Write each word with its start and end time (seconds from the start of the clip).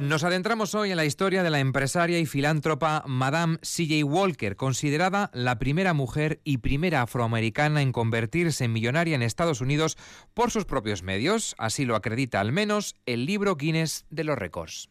Nos 0.00 0.22
adentramos 0.22 0.76
hoy 0.76 0.92
en 0.92 0.96
la 0.96 1.04
historia 1.04 1.42
de 1.42 1.50
la 1.50 1.58
empresaria 1.58 2.20
y 2.20 2.26
filántropa 2.26 3.02
Madame 3.08 3.58
C.J. 3.62 4.04
Walker, 4.04 4.54
considerada 4.54 5.28
la 5.34 5.58
primera 5.58 5.92
mujer 5.92 6.40
y 6.44 6.58
primera 6.58 7.02
afroamericana 7.02 7.82
en 7.82 7.90
convertirse 7.90 8.64
en 8.64 8.72
millonaria 8.72 9.16
en 9.16 9.22
Estados 9.22 9.60
Unidos 9.60 9.98
por 10.34 10.52
sus 10.52 10.66
propios 10.66 11.02
medios. 11.02 11.56
Así 11.58 11.84
lo 11.84 11.96
acredita 11.96 12.38
al 12.38 12.52
menos 12.52 12.94
el 13.06 13.26
libro 13.26 13.56
Guinness 13.56 14.06
de 14.08 14.22
los 14.22 14.38
récords. 14.38 14.88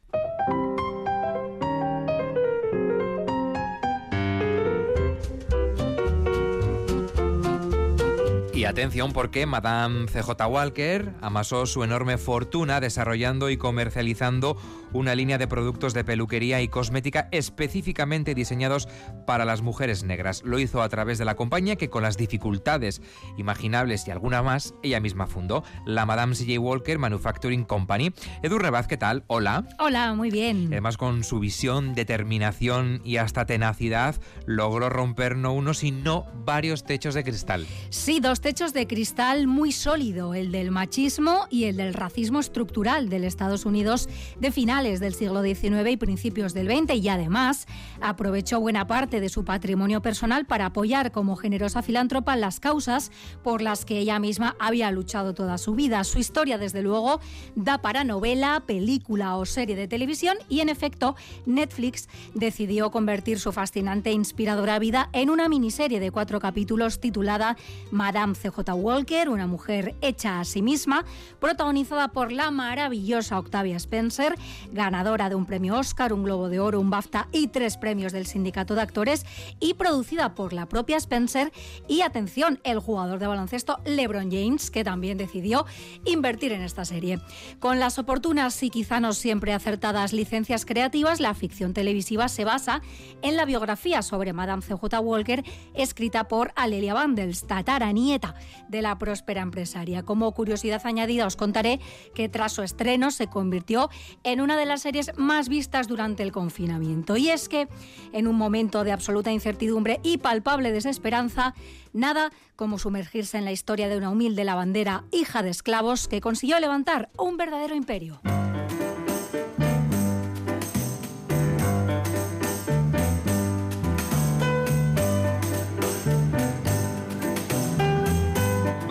Atención 8.70 9.14
porque 9.14 9.46
Madame 9.46 10.08
CJ 10.08 10.46
Walker 10.50 11.14
amasó 11.22 11.66
su 11.66 11.84
enorme 11.84 12.18
fortuna 12.18 12.80
desarrollando 12.80 13.50
y 13.50 13.58
comercializando 13.58 14.58
una 14.94 15.16
línea 15.16 15.38
de 15.38 15.48
productos 15.48 15.94
de 15.94 16.04
peluquería 16.04 16.62
y 16.62 16.68
cosmética 16.68 17.28
específicamente 17.32 18.36
diseñados 18.36 18.88
para 19.26 19.46
las 19.46 19.62
mujeres 19.62 20.04
negras. 20.04 20.44
Lo 20.44 20.60
hizo 20.60 20.82
a 20.82 20.90
través 20.90 21.18
de 21.18 21.26
la 21.26 21.36
compañía 21.36 21.76
que 21.76 21.90
con 21.90 22.04
las 22.04 22.18
dificultades 22.18 23.02
imaginables 23.38 24.08
y 24.08 24.12
alguna 24.12 24.42
más, 24.44 24.74
ella 24.84 25.00
misma 25.00 25.28
fundó, 25.28 25.64
la 25.86 26.06
Madame 26.06 26.36
C.J. 26.36 26.60
Walker 26.60 27.00
Manufacturing 27.00 27.64
Company. 27.64 28.12
Edu 28.44 28.58
Rebaz, 28.58 28.88
¿qué 28.88 28.98
tal? 28.98 29.24
Hola. 29.28 29.66
Hola, 29.80 30.14
muy 30.14 30.32
bien. 30.32 30.68
Además 30.68 30.98
con 30.98 31.24
su 31.24 31.40
visión, 31.40 31.96
determinación 31.96 33.02
y 33.04 33.18
hasta 33.18 33.46
tenacidad 33.46 34.16
logró 34.46 34.90
romper 34.90 35.38
no 35.38 35.54
uno 35.54 35.74
sino 35.74 36.26
varios 36.46 36.86
techos 36.86 37.14
de 37.14 37.24
cristal. 37.24 37.66
Sí, 37.90 38.20
dos 38.20 38.42
techos 38.42 38.57
de 38.58 38.88
cristal 38.88 39.46
muy 39.46 39.72
sólido, 39.72 40.34
el 40.34 40.52
del 40.52 40.72
machismo 40.72 41.46
y 41.52 41.66
el 41.66 41.78
del 41.78 41.94
racismo 41.94 42.40
estructural 42.40 43.08
del 43.08 43.24
Estados 43.24 43.68
Unidos 43.68 44.10
de 44.40 44.52
finales 44.52 45.00
del 45.00 45.14
siglo 45.14 45.44
XIX 45.44 45.92
y 45.92 45.98
principios 45.98 46.56
del 46.56 46.66
XX 46.66 46.96
y 46.96 47.08
además 47.08 47.68
aprovechó 48.02 48.60
buena 48.60 48.88
parte 48.88 49.22
de 49.22 49.30
su 49.30 49.46
patrimonio 49.46 50.02
personal 50.02 50.48
para 50.48 50.66
apoyar 50.66 51.12
como 51.12 51.36
generosa 51.36 51.84
filántropa 51.84 52.36
las 52.36 52.60
causas 52.60 53.12
por 53.44 53.62
las 53.62 53.86
que 53.86 54.00
ella 54.00 54.18
misma 54.18 54.56
había 54.60 54.90
luchado 54.90 55.36
toda 55.36 55.60
su 55.60 55.76
vida. 55.76 56.04
Su 56.04 56.18
historia, 56.18 56.58
desde 56.58 56.82
luego, 56.82 57.22
da 57.56 57.84
para 57.84 58.04
novela, 58.04 58.64
película 58.66 59.36
o 59.36 59.46
serie 59.46 59.76
de 59.76 59.88
televisión 59.88 60.36
y 60.50 60.62
en 60.62 60.70
efecto 60.70 61.16
Netflix 61.46 62.10
decidió 62.34 62.90
convertir 62.90 63.40
su 63.40 63.52
fascinante 63.52 64.10
e 64.10 64.14
inspiradora 64.14 64.80
vida 64.80 65.10
en 65.14 65.30
una 65.30 65.48
miniserie 65.48 66.00
de 66.00 66.10
cuatro 66.10 66.40
capítulos 66.40 67.00
titulada 67.00 67.56
Madame 67.92 68.34
CJ 68.38 68.74
Walker, 68.74 69.30
una 69.30 69.48
mujer 69.48 69.96
hecha 70.02 70.40
a 70.40 70.46
sí 70.46 70.62
misma, 70.62 71.06
protagonizada 71.40 72.10
por 72.10 72.32
la 72.32 72.52
maravillosa 72.52 73.40
Octavia 73.40 73.78
Spencer, 73.78 74.36
ganadora 74.72 75.30
de 75.30 75.36
un 75.36 75.46
premio 75.46 75.78
Oscar, 75.78 76.14
un 76.14 76.24
Globo 76.24 76.50
de 76.50 76.60
Oro, 76.60 76.80
un 76.80 76.90
BAFTA 76.90 77.28
y 77.32 77.48
tres 77.48 77.78
premios 77.78 78.14
del 78.14 78.26
Sindicato 78.26 78.76
de 78.76 78.82
Actores, 78.82 79.26
y 79.60 79.74
producida 79.74 80.36
por 80.36 80.54
la 80.54 80.68
propia 80.68 80.98
Spencer 80.98 81.52
y, 81.88 82.02
atención, 82.02 82.60
el 82.64 82.80
jugador 82.80 83.20
de 83.20 83.28
baloncesto 83.28 83.80
LeBron 83.86 84.32
James, 84.32 84.72
que 84.72 84.84
también 84.84 85.18
decidió 85.18 85.66
invertir 86.06 86.52
en 86.52 86.62
esta 86.62 86.86
serie. 86.86 87.20
Con 87.60 87.80
las 87.80 88.00
oportunas 88.00 88.62
y 88.64 88.70
quizá 88.70 89.00
no 89.00 89.14
siempre 89.14 89.54
acertadas 89.54 90.14
licencias 90.14 90.66
creativas, 90.66 91.20
la 91.20 91.34
ficción 91.34 91.74
televisiva 91.74 92.30
se 92.30 92.46
basa 92.46 92.82
en 93.22 93.36
la 93.36 93.46
biografía 93.46 94.02
sobre 94.02 94.34
Madame 94.34 94.62
CJ 94.62 95.00
Walker, 95.02 95.44
escrita 95.74 96.28
por 96.28 96.52
Alelia 96.56 96.94
Vandels, 96.94 97.46
tatara 97.48 97.92
nieta 97.92 98.27
de 98.68 98.82
la 98.82 98.98
próspera 98.98 99.42
empresaria. 99.42 100.04
Como 100.04 100.32
curiosidad 100.34 100.82
añadida 100.86 101.26
os 101.26 101.36
contaré 101.36 101.80
que 102.14 102.30
tras 102.30 102.54
su 102.54 102.64
estreno 102.64 103.12
se 103.12 103.28
convirtió 103.28 103.90
en 104.24 104.42
una 104.42 104.58
de 104.58 104.66
las 104.66 104.82
series 104.82 105.12
más 105.18 105.50
vistas 105.50 105.88
durante 105.88 106.24
el 106.24 106.32
confinamiento. 106.32 107.18
Y 107.18 107.30
es 107.30 107.50
que 107.50 107.68
en 108.14 108.28
un 108.28 108.36
momento 108.36 108.84
de 108.84 108.92
absoluta 108.92 109.32
incertidumbre 109.32 110.00
y 110.04 110.18
palpable 110.18 110.72
desesperanza, 110.72 111.54
nada 111.94 112.32
como 112.56 112.80
sumergirse 112.80 113.38
en 113.38 113.46
la 113.46 113.52
historia 113.52 113.88
de 113.88 113.98
una 113.98 114.10
humilde 114.10 114.44
lavandera, 114.44 115.04
hija 115.12 115.44
de 115.44 115.50
esclavos, 115.50 116.08
que 116.08 116.22
consiguió 116.22 116.60
levantar 116.60 117.10
un 117.18 117.38
verdadero 117.38 117.76
imperio. 117.76 118.20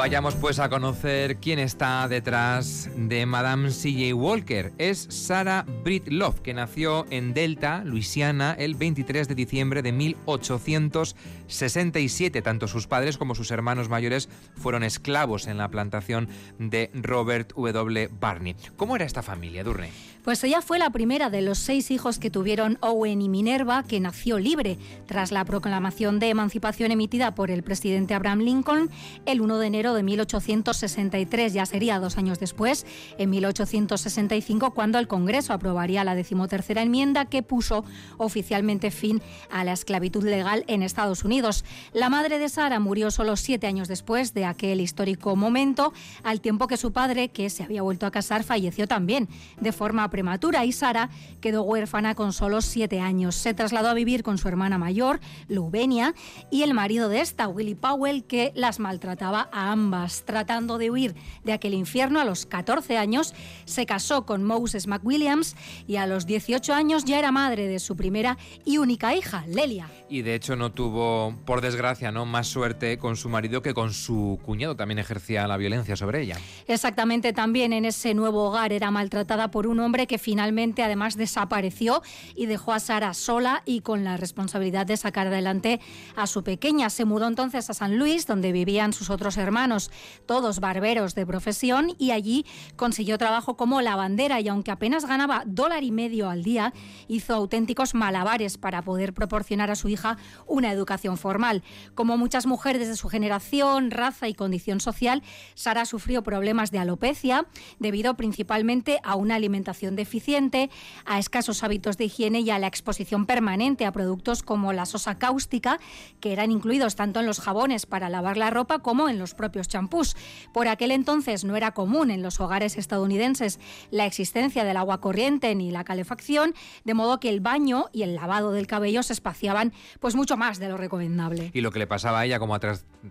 Vayamos 0.06 0.36
pues 0.36 0.60
a 0.60 0.68
conocer 0.68 1.38
quién 1.38 1.58
está 1.58 2.06
detrás 2.06 2.88
de 2.94 3.26
Madame 3.26 3.72
C.J. 3.72 4.14
Walker. 4.14 4.72
Es 4.78 5.08
Sarah 5.10 5.66
Britt 5.82 6.06
Love, 6.06 6.42
que 6.42 6.54
nació 6.54 7.06
en 7.10 7.34
Delta, 7.34 7.82
Luisiana, 7.84 8.54
el 8.56 8.76
23 8.76 9.26
de 9.26 9.34
diciembre 9.34 9.82
de 9.82 9.90
1867. 9.90 12.40
Tanto 12.40 12.68
sus 12.68 12.86
padres 12.86 13.18
como 13.18 13.34
sus 13.34 13.50
hermanos 13.50 13.88
mayores 13.88 14.28
fueron 14.54 14.84
esclavos 14.84 15.48
en 15.48 15.58
la 15.58 15.70
plantación 15.70 16.28
de 16.60 16.92
Robert 16.94 17.52
W. 17.56 18.08
Barney. 18.20 18.54
¿Cómo 18.76 18.94
era 18.94 19.06
esta 19.06 19.24
familia, 19.24 19.64
Durne? 19.64 19.90
Pues 20.26 20.42
ella 20.42 20.60
fue 20.60 20.80
la 20.80 20.90
primera 20.90 21.30
de 21.30 21.40
los 21.40 21.56
seis 21.56 21.92
hijos 21.92 22.18
que 22.18 22.32
tuvieron 22.32 22.78
Owen 22.80 23.22
y 23.22 23.28
Minerva, 23.28 23.84
que 23.84 24.00
nació 24.00 24.40
libre 24.40 24.76
tras 25.06 25.30
la 25.30 25.44
proclamación 25.44 26.18
de 26.18 26.30
emancipación 26.30 26.90
emitida 26.90 27.36
por 27.36 27.52
el 27.52 27.62
presidente 27.62 28.12
Abraham 28.12 28.40
Lincoln 28.40 28.90
el 29.24 29.40
1 29.40 29.58
de 29.58 29.66
enero 29.68 29.94
de 29.94 30.02
1863. 30.02 31.52
Ya 31.52 31.64
sería 31.64 32.00
dos 32.00 32.18
años 32.18 32.40
después, 32.40 32.86
en 33.18 33.30
1865, 33.30 34.74
cuando 34.74 34.98
el 34.98 35.06
Congreso 35.06 35.52
aprobaría 35.52 36.02
la 36.02 36.16
decimotercera 36.16 36.82
enmienda 36.82 37.26
que 37.26 37.44
puso 37.44 37.84
oficialmente 38.18 38.90
fin 38.90 39.22
a 39.48 39.62
la 39.62 39.74
esclavitud 39.74 40.24
legal 40.24 40.64
en 40.66 40.82
Estados 40.82 41.22
Unidos. 41.22 41.64
La 41.92 42.10
madre 42.10 42.40
de 42.40 42.48
Sara 42.48 42.80
murió 42.80 43.12
solo 43.12 43.36
siete 43.36 43.68
años 43.68 43.86
después 43.86 44.34
de 44.34 44.44
aquel 44.44 44.80
histórico 44.80 45.36
momento, 45.36 45.92
al 46.24 46.40
tiempo 46.40 46.66
que 46.66 46.78
su 46.78 46.90
padre, 46.90 47.28
que 47.28 47.48
se 47.48 47.62
había 47.62 47.82
vuelto 47.82 48.06
a 48.06 48.10
casar, 48.10 48.42
falleció 48.42 48.88
también 48.88 49.28
de 49.60 49.70
forma 49.70 50.10
prematura 50.16 50.64
y 50.64 50.72
Sara 50.72 51.10
quedó 51.42 51.62
huérfana 51.62 52.14
con 52.14 52.32
solo 52.32 52.62
siete 52.62 53.00
años. 53.00 53.34
Se 53.34 53.52
trasladó 53.52 53.90
a 53.90 53.92
vivir 53.92 54.22
con 54.22 54.38
su 54.38 54.48
hermana 54.48 54.78
mayor, 54.78 55.20
Lubenia, 55.46 56.14
y 56.50 56.62
el 56.62 56.72
marido 56.72 57.10
de 57.10 57.20
esta, 57.20 57.48
Willie 57.48 57.76
Powell, 57.76 58.24
que 58.24 58.50
las 58.54 58.78
maltrataba 58.78 59.50
a 59.52 59.72
ambas. 59.72 60.24
Tratando 60.24 60.78
de 60.78 60.90
huir 60.90 61.14
de 61.44 61.52
aquel 61.52 61.74
infierno 61.74 62.18
a 62.18 62.24
los 62.24 62.46
14 62.46 62.96
años, 62.96 63.34
se 63.66 63.84
casó 63.84 64.24
con 64.24 64.42
Moses 64.42 64.86
McWilliams 64.86 65.54
y 65.86 65.96
a 65.96 66.06
los 66.06 66.24
18 66.24 66.72
años 66.72 67.04
ya 67.04 67.18
era 67.18 67.30
madre 67.30 67.68
de 67.68 67.78
su 67.78 67.94
primera 67.94 68.38
y 68.64 68.78
única 68.78 69.14
hija, 69.14 69.44
Lelia. 69.46 69.90
Y 70.08 70.22
de 70.22 70.34
hecho 70.34 70.56
no 70.56 70.72
tuvo, 70.72 71.34
por 71.44 71.60
desgracia, 71.60 72.10
no 72.10 72.24
más 72.24 72.46
suerte 72.46 72.96
con 72.96 73.16
su 73.16 73.28
marido 73.28 73.60
que 73.60 73.74
con 73.74 73.92
su 73.92 74.38
cuñado. 74.46 74.76
También 74.76 74.98
ejercía 74.98 75.46
la 75.46 75.58
violencia 75.58 75.94
sobre 75.94 76.22
ella. 76.22 76.38
Exactamente, 76.68 77.34
también 77.34 77.74
en 77.74 77.84
ese 77.84 78.14
nuevo 78.14 78.44
hogar 78.48 78.72
era 78.72 78.90
maltratada 78.90 79.50
por 79.50 79.66
un 79.66 79.80
hombre 79.80 80.05
que 80.06 80.18
finalmente 80.18 80.82
además 80.82 81.16
desapareció 81.16 82.02
y 82.34 82.46
dejó 82.46 82.72
a 82.72 82.80
Sara 82.80 83.14
sola 83.14 83.62
y 83.64 83.80
con 83.80 84.04
la 84.04 84.16
responsabilidad 84.16 84.86
de 84.86 84.96
sacar 84.96 85.26
adelante 85.28 85.80
a 86.14 86.26
su 86.26 86.42
pequeña. 86.42 86.90
Se 86.90 87.04
mudó 87.04 87.26
entonces 87.26 87.68
a 87.70 87.74
San 87.74 87.98
Luis, 87.98 88.26
donde 88.26 88.52
vivían 88.52 88.92
sus 88.92 89.10
otros 89.10 89.36
hermanos, 89.36 89.90
todos 90.26 90.60
barberos 90.60 91.14
de 91.14 91.26
profesión, 91.26 91.94
y 91.98 92.10
allí 92.10 92.46
consiguió 92.76 93.18
trabajo 93.18 93.56
como 93.56 93.80
lavandera 93.80 94.40
y 94.40 94.48
aunque 94.48 94.70
apenas 94.70 95.06
ganaba 95.06 95.42
dólar 95.46 95.84
y 95.84 95.90
medio 95.90 96.28
al 96.28 96.42
día, 96.42 96.72
hizo 97.08 97.34
auténticos 97.34 97.94
malabares 97.94 98.58
para 98.58 98.82
poder 98.82 99.14
proporcionar 99.14 99.70
a 99.70 99.76
su 99.76 99.88
hija 99.88 100.16
una 100.46 100.72
educación 100.72 101.18
formal. 101.18 101.62
Como 101.94 102.16
muchas 102.16 102.46
mujeres 102.46 102.88
de 102.88 102.96
su 102.96 103.08
generación, 103.08 103.90
raza 103.90 104.28
y 104.28 104.34
condición 104.34 104.80
social, 104.80 105.22
Sara 105.54 105.84
sufrió 105.84 106.22
problemas 106.22 106.70
de 106.70 106.78
alopecia 106.78 107.46
debido 107.78 108.14
principalmente 108.16 108.98
a 109.02 109.16
una 109.16 109.36
alimentación 109.36 109.85
deficiente, 109.94 110.70
a 111.04 111.20
escasos 111.20 111.62
hábitos 111.62 111.96
de 111.96 112.06
higiene 112.06 112.40
y 112.40 112.50
a 112.50 112.58
la 112.58 112.66
exposición 112.66 113.26
permanente 113.26 113.86
a 113.86 113.92
productos 113.92 114.42
como 114.42 114.72
la 114.72 114.86
sosa 114.86 115.18
cáustica, 115.18 115.78
que 116.18 116.32
eran 116.32 116.50
incluidos 116.50 116.96
tanto 116.96 117.20
en 117.20 117.26
los 117.26 117.40
jabones 117.40 117.86
para 117.86 118.08
lavar 118.08 118.36
la 118.36 118.50
ropa 118.50 118.80
como 118.80 119.08
en 119.08 119.18
los 119.18 119.34
propios 119.34 119.68
champús. 119.68 120.16
Por 120.52 120.66
aquel 120.66 120.90
entonces 120.90 121.44
no 121.44 121.56
era 121.56 121.72
común 121.72 122.10
en 122.10 122.22
los 122.22 122.40
hogares 122.40 122.76
estadounidenses 122.76 123.60
la 123.90 124.06
existencia 124.06 124.64
del 124.64 124.76
agua 124.76 125.00
corriente 125.00 125.54
ni 125.54 125.70
la 125.70 125.84
calefacción, 125.84 126.54
de 126.84 126.94
modo 126.94 127.20
que 127.20 127.28
el 127.28 127.40
baño 127.40 127.86
y 127.92 128.02
el 128.02 128.14
lavado 128.14 128.52
del 128.52 128.66
cabello 128.66 129.02
se 129.02 129.12
espaciaban 129.12 129.72
pues 130.00 130.14
mucho 130.14 130.36
más 130.36 130.58
de 130.58 130.68
lo 130.68 130.76
recomendable. 130.76 131.50
Y 131.52 131.60
lo 131.60 131.70
que 131.70 131.78
le 131.78 131.86
pasaba 131.86 132.20
a 132.20 132.24
ella, 132.24 132.38
como 132.38 132.54
a 132.54 132.60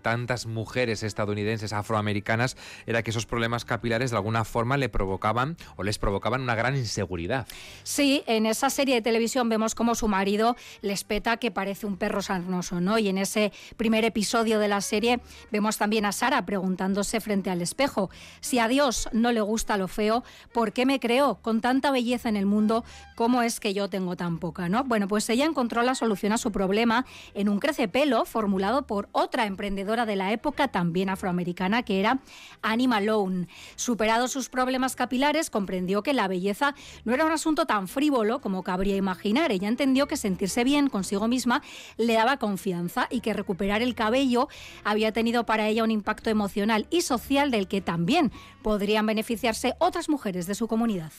tantas 0.00 0.46
mujeres 0.46 1.02
estadounidenses, 1.02 1.72
afroamericanas, 1.72 2.56
era 2.86 3.02
que 3.02 3.10
esos 3.10 3.26
problemas 3.26 3.64
capilares 3.64 4.10
de 4.10 4.16
alguna 4.16 4.44
forma 4.44 4.76
le 4.76 4.88
provocaban 4.88 5.56
o 5.76 5.82
les 5.82 5.98
provocaban 5.98 6.40
una 6.40 6.54
gran 6.54 6.76
inseguridad. 6.76 7.46
Sí, 7.82 8.22
en 8.26 8.46
esa 8.46 8.70
serie 8.70 8.96
de 8.96 9.02
televisión 9.02 9.48
vemos 9.48 9.74
como 9.74 9.94
su 9.94 10.08
marido 10.08 10.56
les 10.82 11.04
peta 11.04 11.36
que 11.36 11.50
parece 11.50 11.86
un 11.86 11.96
perro 11.96 12.22
sarnoso, 12.22 12.80
¿no? 12.80 12.98
Y 12.98 13.08
en 13.08 13.18
ese 13.18 13.52
primer 13.76 14.04
episodio 14.04 14.58
de 14.58 14.68
la 14.68 14.80
serie 14.80 15.20
vemos 15.50 15.78
también 15.78 16.04
a 16.04 16.12
Sara 16.12 16.44
preguntándose 16.46 17.20
frente 17.20 17.50
al 17.50 17.62
espejo, 17.62 18.10
si 18.40 18.58
a 18.58 18.68
Dios 18.68 19.08
no 19.12 19.32
le 19.32 19.40
gusta 19.40 19.76
lo 19.76 19.88
feo, 19.88 20.24
¿por 20.52 20.72
qué 20.72 20.86
me 20.86 21.00
creó 21.00 21.36
con 21.42 21.60
tanta 21.60 21.90
belleza 21.90 22.28
en 22.28 22.36
el 22.36 22.46
mundo? 22.46 22.84
¿Cómo 23.14 23.42
es 23.42 23.60
que 23.60 23.74
yo 23.74 23.88
tengo 23.88 24.16
tan 24.16 24.38
poca, 24.38 24.68
no? 24.68 24.84
Bueno, 24.84 25.08
pues 25.08 25.28
ella 25.30 25.44
encontró 25.44 25.82
la 25.82 25.94
solución 25.94 26.32
a 26.32 26.38
su 26.38 26.52
problema 26.52 27.06
en 27.34 27.48
un 27.48 27.58
crecepelo 27.58 28.24
formulado 28.24 28.86
por 28.86 29.08
otra 29.12 29.46
emprendedora 29.46 29.85
de 29.86 30.16
la 30.16 30.32
época 30.32 30.68
también 30.68 31.08
afroamericana 31.08 31.84
que 31.84 32.00
era 32.00 32.18
Annie 32.60 32.88
Malone. 32.88 33.46
Superados 33.76 34.32
sus 34.32 34.48
problemas 34.48 34.96
capilares, 34.96 35.48
comprendió 35.48 36.02
que 36.02 36.12
la 36.12 36.26
belleza 36.26 36.74
no 37.04 37.14
era 37.14 37.24
un 37.24 37.32
asunto 37.32 37.66
tan 37.66 37.86
frívolo 37.86 38.40
como 38.40 38.64
cabría 38.64 38.96
imaginar. 38.96 39.52
Ella 39.52 39.68
entendió 39.68 40.08
que 40.08 40.16
sentirse 40.16 40.64
bien 40.64 40.88
consigo 40.88 41.28
misma 41.28 41.62
le 41.96 42.14
daba 42.14 42.38
confianza 42.38 43.06
y 43.10 43.20
que 43.20 43.32
recuperar 43.32 43.80
el 43.82 43.94
cabello 43.94 44.48
había 44.82 45.12
tenido 45.12 45.46
para 45.46 45.68
ella 45.68 45.84
un 45.84 45.92
impacto 45.92 46.30
emocional 46.30 46.86
y 46.90 47.02
social 47.02 47.52
del 47.52 47.68
que 47.68 47.80
también 47.80 48.32
podrían 48.62 49.06
beneficiarse 49.06 49.74
otras 49.78 50.08
mujeres 50.08 50.46
de 50.46 50.56
su 50.56 50.66
comunidad. 50.66 51.12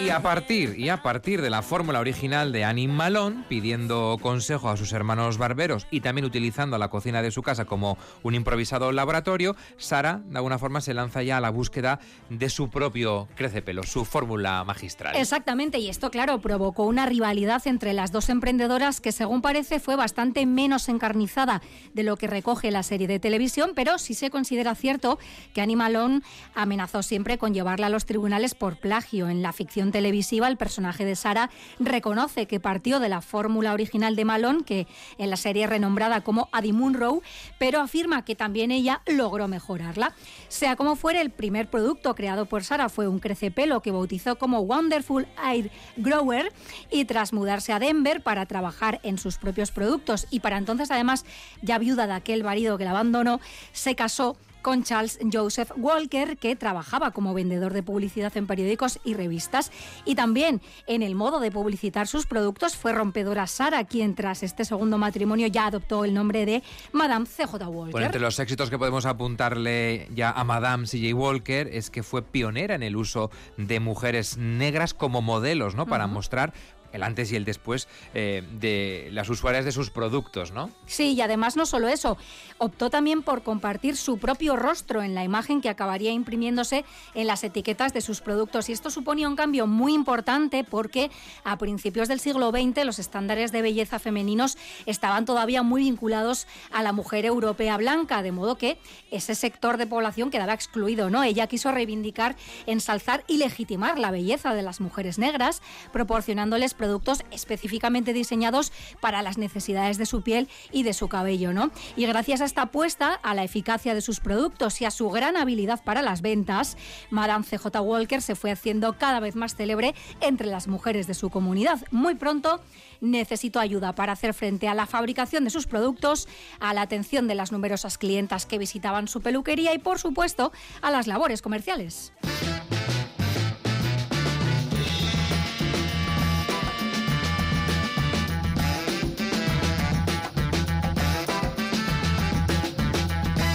Y 0.00 0.10
a 0.10 0.20
partir 0.20 0.78
y 0.78 0.88
a 0.88 1.02
partir 1.02 1.42
de 1.42 1.50
la 1.50 1.62
fórmula 1.62 2.00
original 2.00 2.52
de 2.52 2.64
Annie 2.64 2.88
Malone, 2.88 3.44
pidiendo 3.48 4.18
consejo 4.20 4.68
a 4.68 4.76
sus 4.76 4.92
hermanos 4.92 5.38
barberos 5.38 5.86
y 5.90 6.00
también 6.00 6.24
utilizando 6.24 6.76
la 6.78 6.88
cocina 6.88 7.22
de 7.22 7.30
su 7.30 7.42
casa 7.42 7.64
como 7.64 7.96
un 8.22 8.34
improvisado 8.34 8.92
laboratorio, 8.92 9.56
Sara 9.76 10.22
de 10.26 10.36
alguna 10.36 10.58
forma 10.58 10.80
se 10.80 10.94
lanza 10.94 11.22
ya 11.22 11.36
a 11.36 11.40
la 11.40 11.50
búsqueda 11.50 12.00
de 12.30 12.50
su 12.50 12.68
propio 12.68 13.28
crecepelo, 13.36 13.82
su 13.84 14.04
fórmula 14.04 14.64
magistral. 14.64 15.16
Exactamente, 15.16 15.78
y 15.78 15.88
esto 15.88 16.10
claro 16.10 16.40
provocó 16.40 16.84
una 16.84 17.06
rivalidad 17.06 17.66
entre 17.66 17.92
las 17.92 18.12
dos 18.12 18.28
emprendedoras 18.28 19.00
que 19.00 19.12
según 19.12 19.40
parece 19.40 19.80
fue 19.80 19.96
bastante 19.96 20.46
menos 20.46 20.88
encarnizada 20.88 21.62
de 21.94 22.02
lo 22.02 22.16
que 22.16 22.26
recoge 22.26 22.70
la 22.70 22.82
serie 22.82 23.06
de 23.06 23.20
televisión, 23.20 23.72
pero 23.74 23.98
sí 24.02 24.14
se 24.14 24.30
considera 24.30 24.74
cierto 24.74 25.18
que 25.54 25.60
Annie 25.60 25.76
Malone 25.76 26.20
amenazó 26.54 27.02
siempre 27.02 27.38
con 27.38 27.54
llevarla 27.54 27.86
a 27.86 27.90
los 27.90 28.06
tribunales 28.06 28.54
por 28.54 28.76
plagio. 28.76 29.28
En 29.28 29.42
la 29.42 29.52
ficción 29.52 29.92
televisiva, 29.92 30.48
el 30.48 30.56
personaje 30.56 31.04
de 31.04 31.16
Sara 31.16 31.50
reconoce 31.78 32.46
que 32.46 32.60
partió 32.60 33.00
de 33.00 33.08
la 33.08 33.20
fórmula 33.20 33.72
original 33.72 34.16
de 34.16 34.24
Malone, 34.24 34.64
que 34.64 34.86
en 35.18 35.30
la 35.30 35.36
serie 35.36 35.66
renombrada 35.66 36.22
como 36.22 36.48
Addie 36.52 36.72
Munro, 36.72 37.22
pero 37.58 37.80
afirma 37.80 38.24
que 38.24 38.34
también 38.34 38.70
ella 38.70 39.02
logró 39.06 39.48
mejorarla. 39.48 40.14
Sea 40.48 40.76
como 40.76 40.96
fuere, 40.96 41.20
el 41.20 41.30
primer 41.30 41.70
producto 41.70 42.14
creado 42.14 42.46
por 42.46 42.64
Sara 42.64 42.88
fue 42.88 43.08
un 43.08 43.18
crecepelo 43.18 43.82
que 43.82 43.90
bautizó 43.90 44.36
como 44.36 44.60
Wonderful 44.60 45.26
Air 45.42 45.70
Grower 45.96 46.52
y 46.90 47.04
tras 47.04 47.32
mudarse 47.32 47.72
a 47.72 47.78
Denver 47.78 48.22
para 48.22 48.46
trabajar 48.46 49.00
en 49.02 49.18
sus 49.18 49.38
propios 49.38 49.70
productos 49.70 50.26
y 50.30 50.40
para 50.40 50.58
entonces 50.58 50.90
además 50.90 51.24
ya 51.62 51.78
viuda 51.78 52.06
de 52.06 52.14
aquel 52.14 52.44
marido 52.44 52.78
que 52.78 52.84
la 52.84 52.90
abandonó, 52.90 53.40
se 53.72 53.91
casó 53.94 54.36
con 54.62 54.84
Charles 54.84 55.18
Joseph 55.30 55.72
Walker, 55.76 56.38
que 56.38 56.56
trabajaba 56.56 57.10
como 57.10 57.34
vendedor 57.34 57.72
de 57.72 57.82
publicidad 57.82 58.34
en 58.36 58.46
periódicos 58.46 59.00
y 59.04 59.14
revistas. 59.14 59.70
Y 60.04 60.14
también 60.14 60.62
en 60.86 61.02
el 61.02 61.14
modo 61.14 61.40
de 61.40 61.50
publicitar 61.50 62.06
sus 62.06 62.26
productos 62.26 62.76
fue 62.76 62.92
rompedora 62.92 63.46
Sara, 63.46 63.84
quien 63.84 64.14
tras 64.14 64.42
este 64.42 64.64
segundo 64.64 64.98
matrimonio 64.98 65.48
ya 65.48 65.66
adoptó 65.66 66.04
el 66.04 66.14
nombre 66.14 66.46
de 66.46 66.62
Madame 66.92 67.26
CJ 67.26 67.66
Walker. 67.66 68.02
entre 68.02 68.20
los 68.20 68.38
éxitos 68.38 68.70
que 68.70 68.78
podemos 68.78 69.04
apuntarle 69.04 70.08
ya 70.14 70.30
a 70.30 70.44
Madame 70.44 70.86
CJ 70.86 71.12
Walker 71.12 71.68
es 71.72 71.90
que 71.90 72.02
fue 72.02 72.22
pionera 72.22 72.74
en 72.74 72.82
el 72.82 72.96
uso 72.96 73.30
de 73.56 73.80
mujeres 73.80 74.38
negras 74.38 74.94
como 74.94 75.22
modelos, 75.22 75.74
¿no? 75.74 75.86
Para 75.86 76.06
mostrar 76.06 76.52
el 76.92 77.02
antes 77.02 77.32
y 77.32 77.36
el 77.36 77.44
después 77.44 77.88
eh, 78.14 78.46
de 78.52 79.08
las 79.12 79.28
usuarias 79.28 79.64
de 79.64 79.72
sus 79.72 79.90
productos, 79.90 80.52
¿no? 80.52 80.70
Sí, 80.86 81.14
y 81.14 81.20
además 81.20 81.56
no 81.56 81.66
solo 81.66 81.88
eso, 81.88 82.16
optó 82.58 82.90
también 82.90 83.22
por 83.22 83.42
compartir 83.42 83.96
su 83.96 84.18
propio 84.18 84.56
rostro 84.56 85.02
en 85.02 85.14
la 85.14 85.24
imagen 85.24 85.60
que 85.60 85.68
acabaría 85.68 86.12
imprimiéndose 86.12 86.84
en 87.14 87.26
las 87.26 87.44
etiquetas 87.44 87.92
de 87.92 88.00
sus 88.00 88.20
productos. 88.20 88.68
Y 88.68 88.72
esto 88.72 88.90
suponía 88.90 89.28
un 89.28 89.36
cambio 89.36 89.66
muy 89.66 89.94
importante 89.94 90.64
porque 90.64 91.10
a 91.44 91.58
principios 91.58 92.08
del 92.08 92.20
siglo 92.20 92.50
XX 92.50 92.84
los 92.84 92.98
estándares 92.98 93.52
de 93.52 93.62
belleza 93.62 93.98
femeninos 93.98 94.56
estaban 94.86 95.24
todavía 95.24 95.62
muy 95.62 95.82
vinculados 95.82 96.46
a 96.70 96.82
la 96.82 96.92
mujer 96.92 97.24
europea 97.24 97.76
blanca, 97.76 98.22
de 98.22 98.32
modo 98.32 98.56
que 98.56 98.78
ese 99.10 99.34
sector 99.34 99.76
de 99.76 99.86
población 99.86 100.30
quedaba 100.30 100.54
excluido, 100.54 101.10
¿no? 101.10 101.22
Ella 101.22 101.46
quiso 101.46 101.72
reivindicar, 101.72 102.36
ensalzar 102.66 103.24
y 103.26 103.38
legitimar 103.38 103.98
la 103.98 104.10
belleza 104.10 104.54
de 104.54 104.62
las 104.62 104.80
mujeres 104.80 105.18
negras, 105.18 105.62
proporcionándoles 105.92 106.74
productos 106.82 107.22
específicamente 107.30 108.12
diseñados 108.12 108.72
para 108.98 109.22
las 109.22 109.38
necesidades 109.38 109.98
de 109.98 110.04
su 110.04 110.22
piel 110.22 110.48
y 110.72 110.82
de 110.82 110.94
su 110.94 111.06
cabello, 111.06 111.52
¿no? 111.52 111.70
Y 111.94 112.06
gracias 112.06 112.40
a 112.40 112.44
esta 112.44 112.62
apuesta, 112.62 113.20
a 113.22 113.34
la 113.36 113.44
eficacia 113.44 113.94
de 113.94 114.00
sus 114.00 114.18
productos 114.18 114.80
y 114.80 114.84
a 114.84 114.90
su 114.90 115.08
gran 115.10 115.36
habilidad 115.36 115.84
para 115.84 116.02
las 116.02 116.22
ventas, 116.22 116.76
Madame 117.08 117.44
CJ 117.44 117.66
Walker 117.82 118.20
se 118.20 118.34
fue 118.34 118.50
haciendo 118.50 118.98
cada 118.98 119.20
vez 119.20 119.36
más 119.36 119.54
célebre 119.54 119.94
entre 120.20 120.48
las 120.48 120.66
mujeres 120.66 121.06
de 121.06 121.14
su 121.14 121.30
comunidad. 121.30 121.86
Muy 121.92 122.16
pronto 122.16 122.60
necesitó 123.00 123.60
ayuda 123.60 123.94
para 123.94 124.14
hacer 124.14 124.34
frente 124.34 124.66
a 124.66 124.74
la 124.74 124.86
fabricación 124.86 125.44
de 125.44 125.50
sus 125.50 125.68
productos, 125.68 126.26
a 126.58 126.74
la 126.74 126.82
atención 126.82 127.28
de 127.28 127.36
las 127.36 127.52
numerosas 127.52 127.96
clientas 127.96 128.44
que 128.44 128.58
visitaban 128.58 129.06
su 129.06 129.20
peluquería 129.20 129.72
y, 129.72 129.78
por 129.78 130.00
supuesto, 130.00 130.50
a 130.80 130.90
las 130.90 131.06
labores 131.06 131.42
comerciales. 131.42 132.12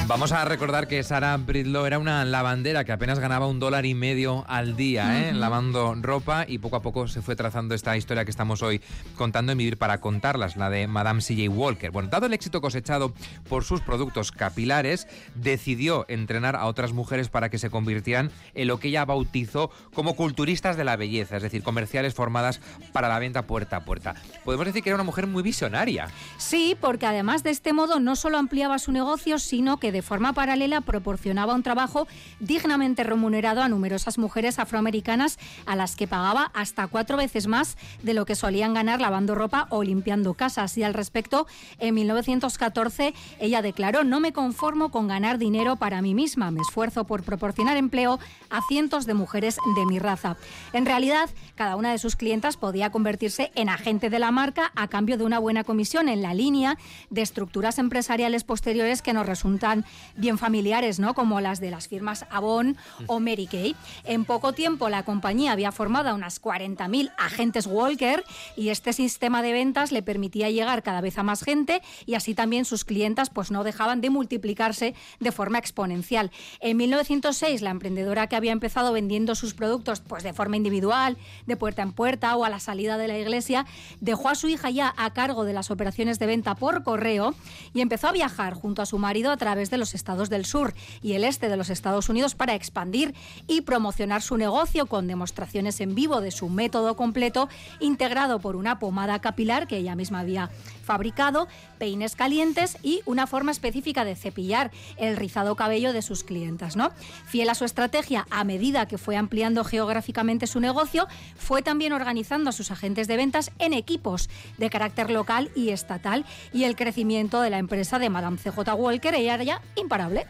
Vamos 0.07 0.31
a 0.31 0.45
recordar 0.45 0.87
que 0.87 1.03
Sara 1.03 1.35
Bridlow 1.35 1.85
era 1.85 1.99
una 1.99 2.23
lavandera 2.23 2.85
que 2.85 2.93
apenas 2.93 3.19
ganaba 3.19 3.45
un 3.45 3.59
dólar 3.59 3.85
y 3.85 3.93
medio 3.93 4.45
al 4.47 4.77
día 4.77 5.27
¿eh? 5.27 5.33
lavando 5.33 5.93
ropa 5.99 6.45
y 6.47 6.59
poco 6.59 6.77
a 6.77 6.81
poco 6.81 7.09
se 7.09 7.21
fue 7.21 7.35
trazando 7.35 7.75
esta 7.75 7.97
historia 7.97 8.23
que 8.23 8.31
estamos 8.31 8.63
hoy 8.63 8.81
contando 9.17 9.51
en 9.51 9.57
Vivir 9.57 9.75
para 9.75 9.99
contarlas, 9.99 10.55
la 10.55 10.69
de 10.69 10.87
Madame 10.87 11.19
C.J. 11.19 11.53
Walker. 11.53 11.91
Bueno, 11.91 12.07
dado 12.07 12.25
el 12.25 12.33
éxito 12.33 12.61
cosechado 12.61 13.13
por 13.49 13.65
sus 13.65 13.81
productos 13.81 14.31
capilares, 14.31 15.09
decidió 15.35 16.05
entrenar 16.07 16.55
a 16.55 16.67
otras 16.67 16.93
mujeres 16.93 17.27
para 17.27 17.49
que 17.49 17.59
se 17.59 17.69
convirtieran 17.69 18.31
en 18.53 18.69
lo 18.69 18.79
que 18.79 18.87
ella 18.87 19.03
bautizó 19.03 19.71
como 19.93 20.15
culturistas 20.15 20.77
de 20.77 20.85
la 20.85 20.95
belleza, 20.95 21.35
es 21.35 21.43
decir, 21.43 21.63
comerciales 21.63 22.13
formadas 22.13 22.61
para 22.93 23.09
la 23.09 23.19
venta 23.19 23.45
puerta 23.45 23.75
a 23.75 23.83
puerta. 23.83 24.15
Podemos 24.45 24.67
decir 24.67 24.83
que 24.83 24.89
era 24.89 24.95
una 24.95 25.03
mujer 25.03 25.27
muy 25.27 25.43
visionaria. 25.43 26.07
Sí, 26.37 26.77
porque 26.79 27.05
además 27.05 27.43
de 27.43 27.49
este 27.49 27.73
modo 27.73 27.99
no 27.99 28.15
solo 28.15 28.37
ampliaba 28.37 28.79
su 28.79 28.93
negocio, 28.93 29.37
sino 29.37 29.81
que 29.81 29.91
de 29.91 29.97
forma 30.07 30.31
paralela 30.31 30.81
proporcionaba 30.81 31.53
un 31.53 31.63
trabajo 31.63 32.07
dignamente 32.39 33.03
remunerado 33.03 33.61
a 33.61 33.67
numerosas 33.67 34.17
mujeres 34.17 34.57
afroamericanas 34.57 35.37
a 35.65 35.75
las 35.75 35.97
que 35.97 36.07
pagaba 36.07 36.49
hasta 36.53 36.87
cuatro 36.87 37.17
veces 37.17 37.47
más 37.47 37.77
de 38.01 38.13
lo 38.13 38.25
que 38.25 38.35
solían 38.35 38.73
ganar 38.73 39.01
lavando 39.01 39.35
ropa 39.35 39.67
o 39.69 39.83
limpiando 39.83 40.33
casas. 40.33 40.77
Y 40.77 40.83
al 40.83 40.93
respecto, 40.93 41.45
en 41.79 41.93
1914 41.93 43.13
ella 43.39 43.61
declaró, 43.61 44.05
no 44.05 44.21
me 44.21 44.31
conformo 44.31 44.89
con 44.89 45.09
ganar 45.09 45.37
dinero 45.37 45.75
para 45.75 46.01
mí 46.01 46.15
misma, 46.15 46.51
me 46.51 46.61
esfuerzo 46.61 47.03
por 47.03 47.23
proporcionar 47.23 47.75
empleo 47.75 48.17
a 48.49 48.61
cientos 48.69 49.05
de 49.05 49.13
mujeres 49.13 49.57
de 49.75 49.85
mi 49.85 49.99
raza. 49.99 50.37
En 50.71 50.85
realidad, 50.85 51.29
cada 51.55 51.75
una 51.75 51.91
de 51.91 51.97
sus 51.97 52.15
clientas 52.15 52.55
podía 52.55 52.91
convertirse 52.91 53.51
en 53.55 53.67
agente 53.67 54.09
de 54.09 54.19
la 54.19 54.31
marca 54.31 54.71
a 54.75 54.87
cambio 54.87 55.17
de 55.17 55.25
una 55.25 55.39
buena 55.39 55.65
comisión 55.65 56.07
en 56.07 56.21
la 56.21 56.33
línea 56.33 56.77
de 57.09 57.21
estructuras 57.21 57.77
empresariales 57.77 58.45
posteriores 58.45 59.01
que 59.01 59.11
nos 59.11 59.25
resultan 59.25 59.85
bien 60.15 60.37
familiares, 60.37 60.99
¿no? 60.99 61.13
Como 61.13 61.41
las 61.41 61.59
de 61.59 61.71
las 61.71 61.87
firmas 61.87 62.25
Avon 62.29 62.77
o 63.07 63.19
Mary 63.19 63.47
Kay. 63.47 63.75
En 64.03 64.25
poco 64.25 64.53
tiempo 64.53 64.89
la 64.89 65.03
compañía 65.03 65.51
había 65.51 65.71
formado 65.71 66.09
a 66.09 66.13
unas 66.13 66.41
40.000 66.41 67.11
agentes 67.17 67.67
Walker 67.67 68.23
y 68.55 68.69
este 68.69 68.93
sistema 68.93 69.41
de 69.41 69.53
ventas 69.53 69.91
le 69.91 70.01
permitía 70.01 70.49
llegar 70.49 70.83
cada 70.83 71.01
vez 71.01 71.17
a 71.17 71.23
más 71.23 71.43
gente 71.43 71.81
y 72.05 72.15
así 72.15 72.33
también 72.33 72.65
sus 72.65 72.85
clientas 72.85 73.29
pues 73.29 73.51
no 73.51 73.63
dejaban 73.63 74.01
de 74.01 74.09
multiplicarse 74.09 74.95
de 75.19 75.31
forma 75.31 75.57
exponencial. 75.57 76.31
En 76.59 76.77
1906 76.77 77.61
la 77.61 77.71
emprendedora 77.71 78.27
que 78.27 78.35
había 78.35 78.51
empezado 78.51 78.93
vendiendo 78.93 79.35
sus 79.35 79.53
productos 79.53 80.01
pues 80.01 80.23
de 80.23 80.33
forma 80.33 80.57
individual, 80.57 81.17
de 81.45 81.57
puerta 81.57 81.81
en 81.81 81.93
puerta 81.93 82.35
o 82.35 82.43
a 82.43 82.49
la 82.49 82.59
salida 82.59 82.97
de 82.97 83.07
la 83.07 83.17
iglesia, 83.17 83.65
dejó 83.99 84.29
a 84.29 84.35
su 84.35 84.47
hija 84.47 84.69
ya 84.69 84.93
a 84.97 85.13
cargo 85.13 85.45
de 85.45 85.53
las 85.53 85.71
operaciones 85.71 86.19
de 86.19 86.25
venta 86.25 86.55
por 86.55 86.83
correo 86.83 87.35
y 87.73 87.81
empezó 87.81 88.07
a 88.07 88.11
viajar 88.11 88.53
junto 88.53 88.81
a 88.81 88.85
su 88.85 88.97
marido 88.97 89.31
a 89.31 89.37
través 89.37 89.69
de 89.69 89.76
los 89.77 89.95
estados 89.95 90.29
del 90.29 90.45
sur 90.45 90.73
y 91.01 91.13
el 91.13 91.23
este 91.23 91.49
de 91.49 91.57
los 91.57 91.69
Estados 91.69 92.09
Unidos 92.09 92.35
para 92.35 92.55
expandir 92.55 93.13
y 93.47 93.61
promocionar 93.61 94.21
su 94.21 94.37
negocio 94.37 94.85
con 94.85 95.07
demostraciones 95.07 95.79
en 95.81 95.95
vivo 95.95 96.21
de 96.21 96.31
su 96.31 96.49
método 96.49 96.95
completo 96.95 97.49
integrado 97.79 98.39
por 98.39 98.55
una 98.55 98.79
pomada 98.79 99.19
capilar 99.19 99.67
que 99.67 99.77
ella 99.77 99.95
misma 99.95 100.19
había 100.19 100.49
fabricado, 100.83 101.47
peines 101.77 102.15
calientes 102.15 102.77
y 102.81 103.01
una 103.05 103.27
forma 103.27 103.51
específica 103.51 104.05
de 104.05 104.15
cepillar 104.15 104.71
el 104.97 105.17
rizado 105.17 105.55
cabello 105.55 105.93
de 105.93 106.01
sus 106.01 106.23
clientas. 106.23 106.75
¿no? 106.75 106.91
Fiel 107.25 107.49
a 107.49 107.55
su 107.55 107.65
estrategia, 107.65 108.25
a 108.29 108.43
medida 108.43 108.87
que 108.87 108.97
fue 108.97 109.17
ampliando 109.17 109.63
geográficamente 109.63 110.47
su 110.47 110.59
negocio, 110.59 111.07
fue 111.37 111.61
también 111.61 111.93
organizando 111.93 112.49
a 112.49 112.53
sus 112.53 112.71
agentes 112.71 113.07
de 113.07 113.17
ventas 113.17 113.51
en 113.59 113.73
equipos 113.73 114.29
de 114.57 114.69
carácter 114.69 115.11
local 115.11 115.51
y 115.55 115.69
estatal 115.69 116.25
y 116.53 116.63
el 116.63 116.75
crecimiento 116.75 117.41
de 117.41 117.49
la 117.49 117.57
empresa 117.57 117.99
de 117.99 118.09
Madame 118.09 118.37
CJ 118.37 118.73
Walker 118.75 119.13
era 119.13 119.43
ya 119.43 119.61
imparable. 119.75 120.25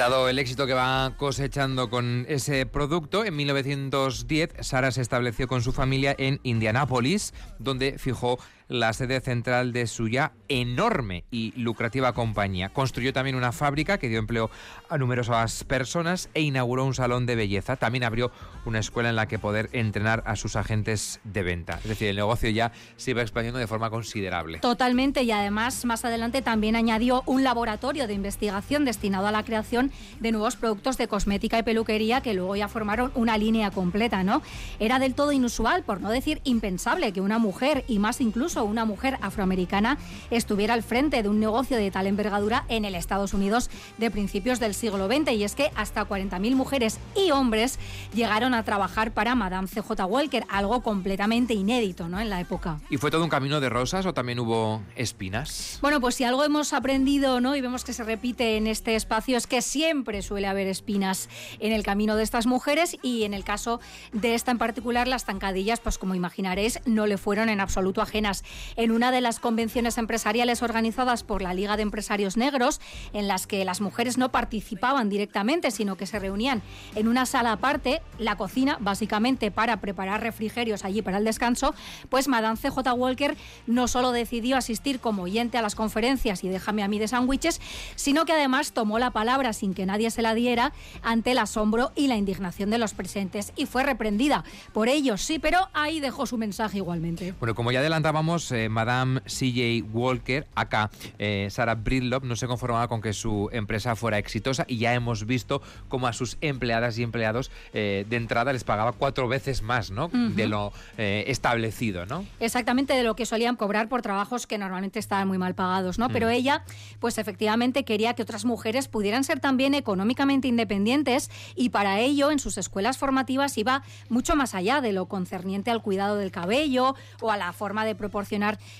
Dado 0.00 0.30
el 0.30 0.38
éxito 0.38 0.66
que 0.66 0.72
va 0.72 1.14
cosechando 1.18 1.90
con 1.90 2.24
ese 2.26 2.64
producto, 2.64 3.22
en 3.26 3.36
1910 3.36 4.54
Sara 4.60 4.92
se 4.92 5.02
estableció 5.02 5.46
con 5.46 5.60
su 5.60 5.72
familia 5.72 6.14
en 6.16 6.40
Indianápolis, 6.42 7.34
donde 7.58 7.98
fijó 7.98 8.38
la 8.70 8.92
sede 8.92 9.20
central 9.20 9.72
de 9.72 9.88
su 9.88 10.08
ya 10.08 10.32
enorme 10.48 11.24
y 11.30 11.52
lucrativa 11.60 12.12
compañía. 12.12 12.70
Construyó 12.70 13.12
también 13.12 13.34
una 13.34 13.50
fábrica 13.52 13.98
que 13.98 14.08
dio 14.08 14.20
empleo 14.20 14.48
a 14.88 14.96
numerosas 14.96 15.64
personas 15.64 16.30
e 16.34 16.40
inauguró 16.40 16.84
un 16.84 16.94
salón 16.94 17.26
de 17.26 17.34
belleza. 17.34 17.76
También 17.76 18.04
abrió 18.04 18.30
una 18.64 18.78
escuela 18.78 19.10
en 19.10 19.16
la 19.16 19.26
que 19.26 19.40
poder 19.40 19.70
entrenar 19.72 20.22
a 20.24 20.36
sus 20.36 20.54
agentes 20.54 21.20
de 21.24 21.42
venta. 21.42 21.78
Es 21.82 21.88
decir, 21.88 22.08
el 22.08 22.16
negocio 22.16 22.48
ya 22.48 22.70
se 22.96 23.10
iba 23.10 23.22
expandiendo 23.22 23.58
de 23.58 23.66
forma 23.66 23.90
considerable. 23.90 24.60
Totalmente 24.60 25.24
y 25.24 25.32
además 25.32 25.84
más 25.84 26.04
adelante 26.04 26.40
también 26.40 26.76
añadió 26.76 27.24
un 27.26 27.42
laboratorio 27.42 28.06
de 28.06 28.14
investigación 28.14 28.84
destinado 28.84 29.26
a 29.26 29.32
la 29.32 29.44
creación 29.44 29.90
de 30.20 30.30
nuevos 30.30 30.54
productos 30.54 30.96
de 30.96 31.08
cosmética 31.08 31.58
y 31.58 31.64
peluquería 31.64 32.20
que 32.20 32.34
luego 32.34 32.54
ya 32.54 32.68
formaron 32.68 33.10
una 33.16 33.36
línea 33.36 33.72
completa, 33.72 34.22
¿no? 34.22 34.42
Era 34.78 35.00
del 35.00 35.14
todo 35.14 35.32
inusual, 35.32 35.82
por 35.82 36.00
no 36.00 36.10
decir 36.10 36.40
impensable, 36.44 37.12
que 37.12 37.20
una 37.20 37.38
mujer 37.38 37.84
y 37.88 37.98
más 37.98 38.20
incluso 38.20 38.59
una 38.64 38.84
mujer 38.84 39.18
afroamericana 39.20 39.98
estuviera 40.30 40.74
al 40.74 40.82
frente 40.82 41.22
de 41.22 41.28
un 41.28 41.40
negocio 41.40 41.76
de 41.76 41.90
tal 41.90 42.06
envergadura 42.06 42.64
en 42.68 42.84
el 42.84 42.94
Estados 42.94 43.34
Unidos 43.34 43.70
de 43.98 44.10
principios 44.10 44.60
del 44.60 44.74
siglo 44.74 45.06
XX. 45.06 45.32
Y 45.32 45.44
es 45.44 45.54
que 45.54 45.70
hasta 45.74 46.06
40.000 46.06 46.54
mujeres 46.54 46.98
y 47.16 47.30
hombres 47.30 47.78
llegaron 48.14 48.54
a 48.54 48.62
trabajar 48.64 49.12
para 49.12 49.34
Madame 49.34 49.68
CJ 49.68 50.04
Walker, 50.08 50.44
algo 50.48 50.82
completamente 50.82 51.54
inédito 51.54 52.08
¿no? 52.08 52.20
en 52.20 52.30
la 52.30 52.40
época. 52.40 52.80
¿Y 52.90 52.96
fue 52.96 53.10
todo 53.10 53.24
un 53.24 53.30
camino 53.30 53.60
de 53.60 53.68
rosas 53.68 54.06
o 54.06 54.14
también 54.14 54.38
hubo 54.38 54.82
espinas? 54.96 55.78
Bueno, 55.80 56.00
pues 56.00 56.16
si 56.16 56.24
algo 56.24 56.44
hemos 56.44 56.72
aprendido 56.72 57.40
¿no? 57.40 57.56
y 57.56 57.60
vemos 57.60 57.84
que 57.84 57.92
se 57.92 58.04
repite 58.04 58.56
en 58.56 58.66
este 58.66 58.94
espacio 58.94 59.36
es 59.36 59.46
que 59.46 59.62
siempre 59.62 60.22
suele 60.22 60.46
haber 60.46 60.66
espinas 60.66 61.28
en 61.58 61.72
el 61.72 61.82
camino 61.82 62.16
de 62.16 62.22
estas 62.22 62.46
mujeres 62.46 62.96
y 63.02 63.24
en 63.24 63.34
el 63.34 63.44
caso 63.44 63.80
de 64.12 64.34
esta 64.34 64.50
en 64.50 64.58
particular, 64.58 65.08
las 65.08 65.24
zancadillas, 65.24 65.80
pues 65.80 65.98
como 65.98 66.14
imaginaréis, 66.14 66.80
no 66.84 67.06
le 67.06 67.18
fueron 67.18 67.48
en 67.48 67.60
absoluto 67.60 68.02
ajenas 68.02 68.44
en 68.76 68.90
una 68.90 69.10
de 69.10 69.20
las 69.20 69.40
convenciones 69.40 69.98
empresariales 69.98 70.62
organizadas 70.62 71.22
por 71.22 71.42
la 71.42 71.54
Liga 71.54 71.76
de 71.76 71.82
Empresarios 71.82 72.36
Negros, 72.36 72.80
en 73.12 73.28
las 73.28 73.46
que 73.46 73.64
las 73.64 73.80
mujeres 73.80 74.18
no 74.18 74.30
participaban 74.30 75.08
directamente, 75.08 75.70
sino 75.70 75.96
que 75.96 76.06
se 76.06 76.18
reunían 76.18 76.62
en 76.94 77.08
una 77.08 77.26
sala 77.26 77.52
aparte, 77.52 78.02
la 78.18 78.36
cocina, 78.36 78.76
básicamente 78.80 79.50
para 79.50 79.80
preparar 79.80 80.20
refrigerios 80.22 80.84
allí 80.84 81.02
para 81.02 81.18
el 81.18 81.24
descanso, 81.24 81.74
pues 82.08 82.28
Madame 82.28 82.56
CJ 82.56 82.92
Walker 82.94 83.36
no 83.66 83.88
solo 83.88 84.12
decidió 84.12 84.56
asistir 84.56 85.00
como 85.00 85.22
oyente 85.22 85.58
a 85.58 85.62
las 85.62 85.74
conferencias 85.74 86.44
y 86.44 86.48
déjame 86.48 86.82
a 86.82 86.88
mí 86.88 86.98
de 86.98 87.08
sándwiches, 87.08 87.60
sino 87.96 88.24
que 88.24 88.32
además 88.32 88.72
tomó 88.72 88.98
la 88.98 89.10
palabra 89.10 89.52
sin 89.52 89.74
que 89.74 89.86
nadie 89.86 90.10
se 90.10 90.22
la 90.22 90.34
diera 90.34 90.72
ante 91.02 91.32
el 91.32 91.38
asombro 91.38 91.92
y 91.94 92.06
la 92.06 92.16
indignación 92.16 92.70
de 92.70 92.78
los 92.78 92.94
presentes 92.94 93.52
y 93.56 93.66
fue 93.66 93.82
reprendida 93.82 94.44
por 94.72 94.88
ellos, 94.88 95.20
sí, 95.20 95.38
pero 95.38 95.68
ahí 95.72 96.00
dejó 96.00 96.26
su 96.26 96.38
mensaje 96.38 96.78
igualmente. 96.78 97.34
Bueno, 97.38 97.54
como 97.54 97.72
ya 97.72 97.80
adelantábamos, 97.80 98.39
eh, 98.52 98.68
Madame 98.68 99.20
CJ 99.22 99.84
Walker, 99.92 100.46
acá 100.54 100.90
eh, 101.18 101.48
Sarah 101.50 101.74
Bridlop, 101.74 102.24
no 102.24 102.36
se 102.36 102.46
conformaba 102.46 102.88
con 102.88 103.00
que 103.00 103.12
su 103.12 103.48
empresa 103.52 103.96
fuera 103.96 104.18
exitosa 104.18 104.64
y 104.66 104.78
ya 104.78 104.94
hemos 104.94 105.26
visto 105.26 105.62
cómo 105.88 106.06
a 106.06 106.12
sus 106.12 106.38
empleadas 106.40 106.98
y 106.98 107.02
empleados 107.02 107.50
eh, 107.74 108.06
de 108.08 108.16
entrada 108.16 108.52
les 108.52 108.64
pagaba 108.64 108.92
cuatro 108.92 109.28
veces 109.28 109.62
más 109.62 109.90
¿no? 109.90 110.08
de 110.08 110.46
lo 110.46 110.72
establecido. 110.96 112.06
¿no? 112.06 112.24
Exactamente 112.40 112.94
de 112.94 113.02
lo 113.02 113.14
que 113.16 113.26
solían 113.26 113.56
cobrar 113.56 113.88
por 113.88 114.02
trabajos 114.02 114.46
que 114.46 114.58
normalmente 114.58 114.98
estaban 114.98 115.28
muy 115.28 115.38
mal 115.38 115.54
pagados. 115.54 115.98
¿no? 115.98 116.08
Pero 116.08 116.28
ella, 116.28 116.64
pues 116.98 117.18
efectivamente 117.18 117.84
quería 117.84 118.14
que 118.14 118.22
otras 118.22 118.44
mujeres 118.44 118.88
pudieran 118.88 119.24
ser 119.24 119.40
también 119.40 119.74
económicamente 119.74 120.48
independientes 120.48 121.30
y 121.54 121.70
para 121.70 122.00
ello 122.00 122.30
en 122.30 122.38
sus 122.38 122.58
escuelas 122.58 122.98
formativas 122.98 123.58
iba 123.58 123.82
mucho 124.08 124.36
más 124.36 124.54
allá 124.54 124.80
de 124.80 124.92
lo 124.92 125.06
concerniente 125.06 125.70
al 125.70 125.82
cuidado 125.82 126.16
del 126.16 126.30
cabello 126.30 126.94
o 127.20 127.30
a 127.30 127.36
la 127.36 127.52
forma 127.52 127.84
de 127.84 127.94
proporcionar 127.94 128.29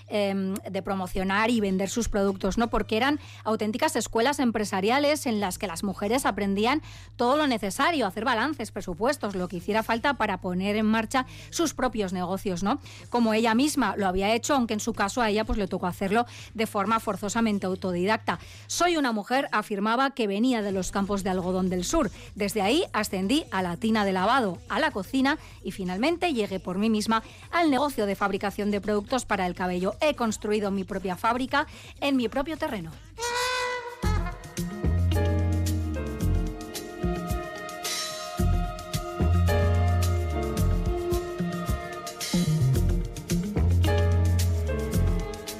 Em, 0.08 0.54
de 0.54 0.82
promocionar 0.82 1.50
y 1.50 1.60
vender 1.60 1.88
sus 1.88 2.08
productos, 2.08 2.58
¿no? 2.58 2.68
Porque 2.68 2.96
eran 2.96 3.18
auténticas 3.44 3.96
escuelas 3.96 4.38
empresariales 4.38 5.26
en 5.26 5.40
las 5.40 5.58
que 5.58 5.66
las 5.66 5.82
mujeres 5.82 6.26
aprendían 6.26 6.82
todo 7.16 7.36
lo 7.36 7.46
necesario, 7.46 8.06
hacer 8.06 8.24
balances, 8.24 8.70
presupuestos, 8.70 9.34
lo 9.34 9.48
que 9.48 9.56
hiciera 9.56 9.82
falta 9.82 10.14
para 10.14 10.40
poner 10.40 10.76
en 10.76 10.86
marcha 10.86 11.26
sus 11.50 11.74
propios 11.74 12.12
negocios, 12.12 12.62
¿no? 12.62 12.80
Como 13.08 13.34
ella 13.34 13.54
misma 13.54 13.94
lo 13.96 14.06
había 14.06 14.32
hecho, 14.34 14.54
aunque 14.54 14.74
en 14.74 14.80
su 14.80 14.92
caso 14.92 15.20
a 15.20 15.30
ella 15.30 15.44
pues 15.44 15.58
le 15.58 15.66
tocó 15.66 15.86
hacerlo 15.86 16.26
de 16.54 16.66
forma 16.66 17.00
forzosamente 17.00 17.66
autodidacta. 17.66 18.38
Soy 18.66 18.96
una 18.96 19.12
mujer, 19.12 19.48
afirmaba, 19.52 20.10
que 20.10 20.26
venía 20.26 20.62
de 20.62 20.72
los 20.72 20.90
campos 20.90 21.24
de 21.24 21.30
algodón 21.30 21.70
del 21.70 21.84
sur. 21.84 22.10
Desde 22.34 22.62
ahí 22.62 22.84
ascendí 22.92 23.44
a 23.50 23.62
la 23.62 23.76
tina 23.76 24.04
de 24.04 24.12
lavado, 24.12 24.58
a 24.68 24.78
la 24.78 24.90
cocina 24.90 25.38
y 25.64 25.72
finalmente 25.72 26.32
llegué 26.32 26.60
por 26.60 26.78
mí 26.78 26.90
misma 26.90 27.22
al 27.50 27.70
negocio 27.70 28.06
de 28.06 28.16
fabricación 28.16 28.70
de 28.70 28.80
productos 28.80 29.24
para 29.30 29.46
el 29.46 29.54
cabello. 29.54 29.94
He 30.00 30.16
construido 30.16 30.72
mi 30.72 30.82
propia 30.82 31.14
fábrica 31.14 31.68
en 32.00 32.16
mi 32.16 32.28
propio 32.28 32.56
terreno. 32.56 32.90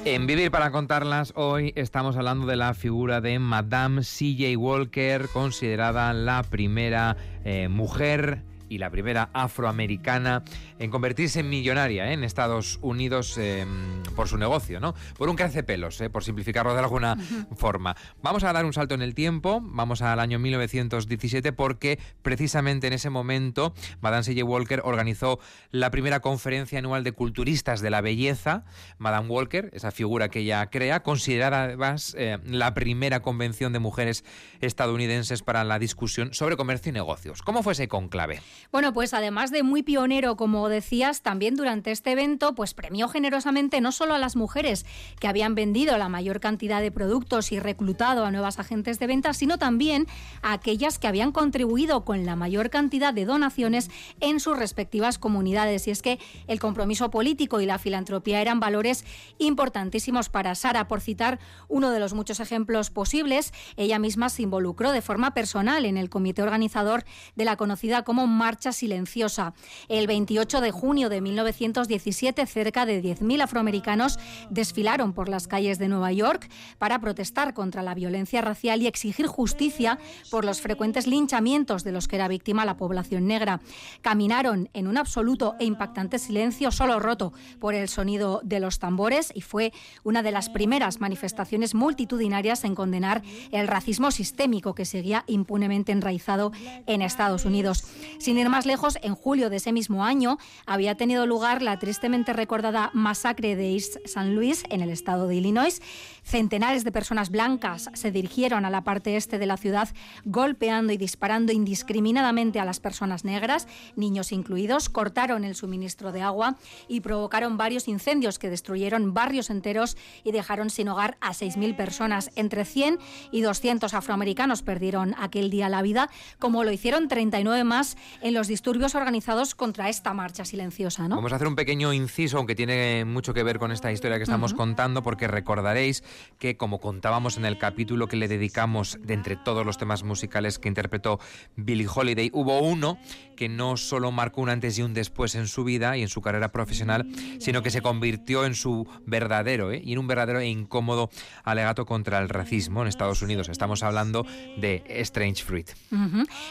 En 0.03 0.27
Vivir 0.27 0.51
para 0.51 0.71
contarlas, 0.71 1.31
hoy 1.37 1.71
estamos 1.77 2.17
hablando 2.17 2.45
de 2.45 2.57
la 2.57 2.73
figura 2.73 3.21
de 3.21 3.39
Madame 3.39 4.03
C.J. 4.03 4.57
Walker, 4.57 5.29
considerada 5.29 6.11
la 6.11 6.43
primera 6.43 7.15
eh, 7.45 7.69
mujer 7.69 8.43
y 8.71 8.77
la 8.77 8.89
primera 8.89 9.29
afroamericana 9.33 10.43
en 10.79 10.89
convertirse 10.89 11.41
en 11.41 11.49
millonaria 11.49 12.09
¿eh? 12.09 12.13
en 12.13 12.23
Estados 12.23 12.79
Unidos 12.81 13.37
em, 13.37 14.01
por 14.15 14.29
su 14.29 14.37
negocio, 14.37 14.79
¿no? 14.79 14.95
Por 15.17 15.27
un 15.27 15.35
pelos, 15.35 15.99
¿eh? 15.99 16.09
por 16.09 16.23
simplificarlo 16.23 16.73
de 16.73 16.79
alguna 16.79 17.17
forma. 17.57 17.97
Vamos 18.21 18.45
a 18.45 18.53
dar 18.53 18.63
un 18.63 18.71
salto 18.71 18.95
en 18.95 19.01
el 19.01 19.13
tiempo, 19.13 19.59
vamos 19.61 20.01
al 20.01 20.21
año 20.21 20.39
1917 20.39 21.51
porque 21.51 21.99
precisamente 22.21 22.87
en 22.87 22.93
ese 22.93 23.09
momento 23.09 23.73
Madame 23.99 24.23
C.J. 24.23 24.45
Walker 24.45 24.81
organizó 24.85 25.39
la 25.71 25.91
primera 25.91 26.21
conferencia 26.21 26.79
anual 26.79 27.03
de 27.03 27.11
culturistas 27.11 27.81
de 27.81 27.89
la 27.89 27.99
belleza. 27.99 28.63
Madame 28.97 29.27
Walker, 29.27 29.69
esa 29.73 29.91
figura 29.91 30.29
que 30.29 30.39
ella 30.39 30.65
crea, 30.69 31.03
considerada 31.03 31.63
además 31.63 32.15
eh, 32.17 32.37
la 32.45 32.73
primera 32.73 33.21
convención 33.21 33.73
de 33.73 33.79
mujeres 33.79 34.23
estadounidenses 34.61 35.43
para 35.43 35.65
la 35.65 35.77
discusión 35.77 36.33
sobre 36.33 36.55
comercio 36.55 36.91
y 36.91 36.93
negocios. 36.93 37.41
¿Cómo 37.41 37.63
fue 37.63 37.73
ese 37.73 37.89
conclave? 37.89 38.39
Bueno, 38.71 38.93
pues 38.93 39.13
además 39.13 39.51
de 39.51 39.63
muy 39.63 39.83
pionero, 39.83 40.35
como 40.35 40.69
decías, 40.69 41.21
también 41.21 41.55
durante 41.55 41.91
este 41.91 42.11
evento, 42.11 42.53
pues 42.55 42.73
premió 42.73 43.07
generosamente 43.07 43.81
no 43.81 43.91
solo 43.91 44.13
a 44.13 44.17
las 44.17 44.35
mujeres 44.35 44.85
que 45.19 45.27
habían 45.27 45.55
vendido 45.55 45.97
la 45.97 46.09
mayor 46.09 46.39
cantidad 46.39 46.81
de 46.81 46.91
productos 46.91 47.51
y 47.51 47.59
reclutado 47.59 48.25
a 48.25 48.31
nuevas 48.31 48.59
agentes 48.59 48.99
de 48.99 49.07
venta, 49.07 49.33
sino 49.33 49.57
también 49.57 50.07
a 50.41 50.53
aquellas 50.53 50.99
que 50.99 51.07
habían 51.07 51.31
contribuido 51.31 52.05
con 52.05 52.25
la 52.25 52.35
mayor 52.35 52.69
cantidad 52.69 53.13
de 53.13 53.25
donaciones 53.25 53.89
en 54.19 54.39
sus 54.39 54.57
respectivas 54.57 55.17
comunidades. 55.17 55.87
Y 55.87 55.91
es 55.91 56.01
que 56.01 56.19
el 56.47 56.59
compromiso 56.59 57.11
político 57.11 57.61
y 57.61 57.65
la 57.65 57.79
filantropía 57.79 58.41
eran 58.41 58.59
valores 58.59 59.05
importantísimos 59.37 60.29
para 60.29 60.55
Sara. 60.55 60.87
Por 60.87 61.01
citar 61.01 61.39
uno 61.67 61.91
de 61.91 61.99
los 61.99 62.13
muchos 62.13 62.39
ejemplos 62.39 62.89
posibles, 62.89 63.53
ella 63.77 63.99
misma 63.99 64.29
se 64.29 64.43
involucró 64.43 64.91
de 64.91 65.01
forma 65.01 65.33
personal 65.33 65.85
en 65.85 65.97
el 65.97 66.09
comité 66.09 66.41
organizador 66.41 67.03
de 67.35 67.45
la 67.45 67.55
conocida 67.55 68.03
como 68.03 68.27
marcha 68.51 68.73
silenciosa. 68.73 69.53
El 69.87 70.07
28 70.07 70.59
de 70.59 70.71
junio 70.71 71.07
de 71.07 71.21
1917, 71.21 72.45
cerca 72.45 72.85
de 72.85 73.01
10.000 73.01 73.43
afroamericanos 73.43 74.19
desfilaron 74.49 75.13
por 75.13 75.29
las 75.29 75.47
calles 75.47 75.79
de 75.79 75.87
Nueva 75.87 76.11
York 76.11 76.49
para 76.77 76.99
protestar 76.99 77.53
contra 77.53 77.81
la 77.81 77.93
violencia 77.93 78.41
racial 78.41 78.81
y 78.81 78.87
exigir 78.87 79.25
justicia 79.25 79.99
por 80.29 80.43
los 80.43 80.59
frecuentes 80.59 81.07
linchamientos 81.07 81.85
de 81.85 81.93
los 81.93 82.09
que 82.09 82.17
era 82.17 82.27
víctima 82.27 82.65
la 82.65 82.75
población 82.75 83.25
negra. 83.25 83.61
Caminaron 84.01 84.69
en 84.73 84.87
un 84.87 84.97
absoluto 84.97 85.55
e 85.57 85.63
impactante 85.63 86.19
silencio, 86.19 86.71
solo 86.71 86.99
roto 86.99 87.31
por 87.61 87.73
el 87.73 87.87
sonido 87.87 88.41
de 88.43 88.59
los 88.59 88.79
tambores, 88.79 89.31
y 89.33 89.39
fue 89.39 89.71
una 90.03 90.23
de 90.23 90.31
las 90.33 90.49
primeras 90.49 90.99
manifestaciones 90.99 91.73
multitudinarias 91.73 92.65
en 92.65 92.75
condenar 92.75 93.21
el 93.51 93.69
racismo 93.69 94.11
sistémico 94.11 94.75
que 94.75 94.83
seguía 94.83 95.23
impunemente 95.27 95.93
enraizado 95.93 96.51
en 96.85 97.01
Estados 97.01 97.45
Unidos. 97.45 97.85
Sin 98.19 98.40
ir 98.41 98.49
más 98.49 98.65
lejos, 98.65 98.97
en 99.01 99.15
julio 99.15 99.49
de 99.49 99.57
ese 99.57 99.71
mismo 99.71 100.03
año 100.03 100.37
había 100.65 100.95
tenido 100.95 101.25
lugar 101.25 101.61
la 101.61 101.77
tristemente 101.79 102.33
recordada 102.33 102.89
masacre 102.93 103.55
de 103.55 103.73
East 103.73 103.97
San 104.05 104.35
Luis 104.35 104.63
en 104.69 104.81
el 104.81 104.89
estado 104.89 105.27
de 105.27 105.35
Illinois. 105.35 105.81
Centenares 106.23 106.83
de 106.83 106.91
personas 106.91 107.29
blancas 107.29 107.89
se 107.93 108.11
dirigieron 108.11 108.65
a 108.65 108.69
la 108.69 108.83
parte 108.83 109.15
este 109.15 109.37
de 109.37 109.45
la 109.45 109.57
ciudad 109.57 109.89
golpeando 110.25 110.91
y 110.91 110.97
disparando 110.97 111.51
indiscriminadamente 111.51 112.59
a 112.59 112.65
las 112.65 112.79
personas 112.79 113.25
negras, 113.25 113.67
niños 113.95 114.31
incluidos, 114.31 114.89
cortaron 114.89 115.43
el 115.43 115.55
suministro 115.55 116.11
de 116.11 116.21
agua 116.21 116.57
y 116.87 117.01
provocaron 117.01 117.57
varios 117.57 117.87
incendios 117.87 118.39
que 118.39 118.49
destruyeron 118.49 119.13
barrios 119.13 119.49
enteros 119.49 119.97
y 120.23 120.31
dejaron 120.31 120.69
sin 120.69 120.89
hogar 120.89 121.17
a 121.21 121.31
6.000 121.31 121.75
personas. 121.75 122.31
Entre 122.35 122.65
100 122.65 122.99
y 123.31 123.41
200 123.41 123.93
afroamericanos 123.93 124.63
perdieron 124.63 125.15
aquel 125.19 125.49
día 125.49 125.69
la 125.69 125.81
vida, 125.81 126.09
como 126.39 126.63
lo 126.63 126.71
hicieron 126.71 127.07
39 127.07 127.63
más 127.63 127.97
en 128.21 128.30
los 128.31 128.47
disturbios 128.47 128.95
organizados 128.95 129.55
contra 129.55 129.89
esta 129.89 130.13
marcha 130.13 130.45
silenciosa. 130.45 131.07
¿no? 131.07 131.15
Vamos 131.15 131.33
a 131.33 131.35
hacer 131.35 131.47
un 131.47 131.55
pequeño 131.55 131.93
inciso, 131.93 132.37
aunque 132.37 132.55
tiene 132.55 133.05
mucho 133.05 133.33
que 133.33 133.43
ver 133.43 133.59
con 133.59 133.71
esta 133.71 133.91
historia 133.91 134.17
que 134.17 134.23
estamos 134.23 134.53
contando, 134.53 135.03
porque 135.03 135.27
recordaréis 135.27 136.03
que, 136.39 136.57
como 136.57 136.79
contábamos 136.79 137.37
en 137.37 137.45
el 137.45 137.57
capítulo 137.57 138.07
que 138.07 138.17
le 138.17 138.27
dedicamos 138.27 138.97
de 139.01 139.13
entre 139.13 139.35
todos 139.35 139.65
los 139.65 139.77
temas 139.77 140.03
musicales 140.03 140.59
que 140.59 140.67
interpretó 140.67 141.19
Billie 141.55 141.87
Holiday, 141.93 142.29
hubo 142.33 142.59
uno 142.59 142.97
que 143.35 143.49
no 143.49 143.75
solo 143.77 144.11
marcó 144.11 144.41
un 144.41 144.49
antes 144.49 144.77
y 144.77 144.83
un 144.83 144.93
después 144.93 145.35
en 145.35 145.47
su 145.47 145.63
vida 145.63 145.97
y 145.97 146.03
en 146.03 146.09
su 146.09 146.21
carrera 146.21 146.51
profesional, 146.51 147.07
sino 147.39 147.63
que 147.63 147.71
se 147.71 147.81
convirtió 147.81 148.45
en 148.45 148.53
su 148.53 148.87
verdadero 149.05 149.71
¿eh? 149.71 149.81
y 149.83 149.93
en 149.93 149.99
un 149.99 150.07
verdadero 150.07 150.39
e 150.39 150.47
incómodo 150.47 151.09
alegato 151.43 151.85
contra 151.85 152.19
el 152.19 152.29
racismo 152.29 152.81
en 152.81 152.87
Estados 152.87 153.21
Unidos. 153.21 153.49
Estamos 153.49 153.81
hablando 153.81 154.25
de 154.57 154.83
Strange 154.87 155.43
Fruit. 155.43 155.71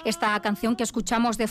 Esta 0.04 0.40
canción 0.40 0.74
que 0.74 0.82
escuchamos 0.82 1.38
de 1.38 1.46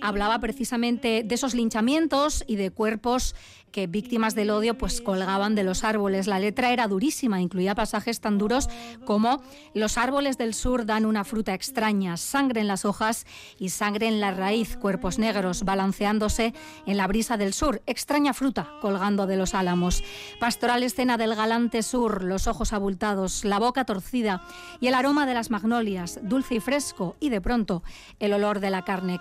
hablaba 0.00 0.38
precisamente 0.38 1.22
de 1.24 1.34
esos 1.34 1.54
linchamientos 1.54 2.44
y 2.46 2.56
de 2.56 2.70
cuerpos 2.70 3.34
que 3.70 3.86
víctimas 3.86 4.34
del 4.34 4.50
odio 4.50 4.76
pues 4.76 5.00
colgaban 5.00 5.54
de 5.54 5.64
los 5.64 5.84
árboles. 5.84 6.26
La 6.26 6.38
letra 6.38 6.72
era 6.72 6.88
durísima, 6.88 7.40
incluía 7.40 7.74
pasajes 7.74 8.20
tan 8.20 8.38
duros 8.38 8.68
como 9.04 9.42
los 9.74 9.98
árboles 9.98 10.38
del 10.38 10.54
sur 10.54 10.86
dan 10.86 11.06
una 11.06 11.24
fruta 11.24 11.54
extraña, 11.54 12.16
sangre 12.16 12.60
en 12.60 12.68
las 12.68 12.84
hojas 12.84 13.26
y 13.58 13.70
sangre 13.70 14.08
en 14.08 14.20
la 14.20 14.32
raíz, 14.32 14.76
cuerpos 14.76 15.18
negros 15.18 15.64
balanceándose 15.64 16.54
en 16.86 16.96
la 16.96 17.06
brisa 17.06 17.36
del 17.36 17.52
sur, 17.52 17.82
extraña 17.86 18.34
fruta 18.34 18.68
colgando 18.80 19.26
de 19.26 19.36
los 19.36 19.54
álamos. 19.54 20.02
Pastoral 20.38 20.82
escena 20.82 21.16
del 21.16 21.34
galante 21.34 21.82
sur, 21.82 22.24
los 22.24 22.46
ojos 22.46 22.72
abultados, 22.72 23.44
la 23.44 23.58
boca 23.58 23.84
torcida 23.84 24.42
y 24.80 24.88
el 24.88 24.94
aroma 24.94 25.26
de 25.26 25.34
las 25.34 25.50
magnolias, 25.50 26.20
dulce 26.22 26.56
y 26.56 26.60
fresco 26.60 27.16
y 27.20 27.28
de 27.28 27.40
pronto 27.40 27.82
el 28.18 28.32
olor 28.32 28.60
de 28.60 28.70
la 28.70 28.84
carne 28.84 29.18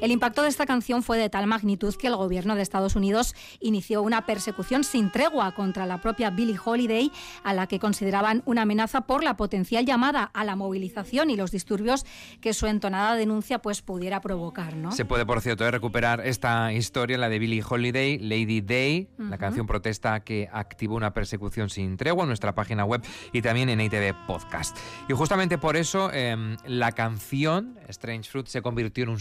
El 0.00 0.10
impacto 0.10 0.42
de 0.42 0.48
esta 0.48 0.66
canción 0.66 1.02
fue 1.02 1.18
de 1.18 1.28
tal 1.28 1.46
magnitud 1.46 1.94
que 1.94 2.06
el 2.06 2.16
gobierno 2.16 2.54
de 2.54 2.62
Estados 2.62 2.96
Unidos 2.96 3.34
inició 3.60 4.02
una 4.02 4.26
persecución 4.26 4.84
sin 4.84 5.10
tregua 5.10 5.52
contra 5.52 5.86
la 5.86 6.00
propia 6.00 6.30
Billie 6.30 6.58
Holiday, 6.62 7.10
a 7.42 7.52
la 7.52 7.66
que 7.66 7.78
consideraban 7.78 8.42
una 8.46 8.62
amenaza 8.62 9.02
por 9.02 9.24
la 9.24 9.36
potencial 9.36 9.84
llamada 9.84 10.24
a 10.24 10.44
la 10.44 10.56
movilización 10.56 11.30
y 11.30 11.36
los 11.36 11.50
disturbios 11.50 12.06
que 12.40 12.54
su 12.54 12.66
entonada 12.66 13.14
denuncia 13.16 13.60
pues 13.60 13.82
pudiera 13.82 14.20
provocar. 14.20 14.76
¿no? 14.76 14.92
Se 14.92 15.04
puede, 15.04 15.26
por 15.26 15.40
cierto, 15.40 15.68
recuperar 15.70 16.20
esta 16.26 16.72
historia, 16.72 17.18
la 17.18 17.28
de 17.28 17.38
Billie 17.38 17.62
Holiday, 17.68 18.18
Lady 18.18 18.60
Day, 18.60 19.08
la 19.18 19.38
canción 19.38 19.66
protesta 19.66 20.20
que 20.20 20.48
activó 20.52 20.96
una 20.96 21.12
persecución 21.12 21.70
sin 21.70 21.96
tregua 21.96 22.24
en 22.24 22.28
nuestra 22.28 22.54
página 22.54 22.84
web 22.84 23.02
y 23.32 23.42
también 23.42 23.68
en 23.68 23.80
ITV 23.80 24.26
Podcast. 24.26 24.76
Y 25.08 25.12
justamente 25.12 25.58
por 25.58 25.76
eso 25.76 26.12
em, 26.12 26.56
la 26.66 26.92
canción 26.92 27.78
Strange 27.88 28.30
Fruit 28.30 28.46
se 28.46 28.62
convirtió 28.62 29.04
en 29.04 29.10
un 29.10 29.20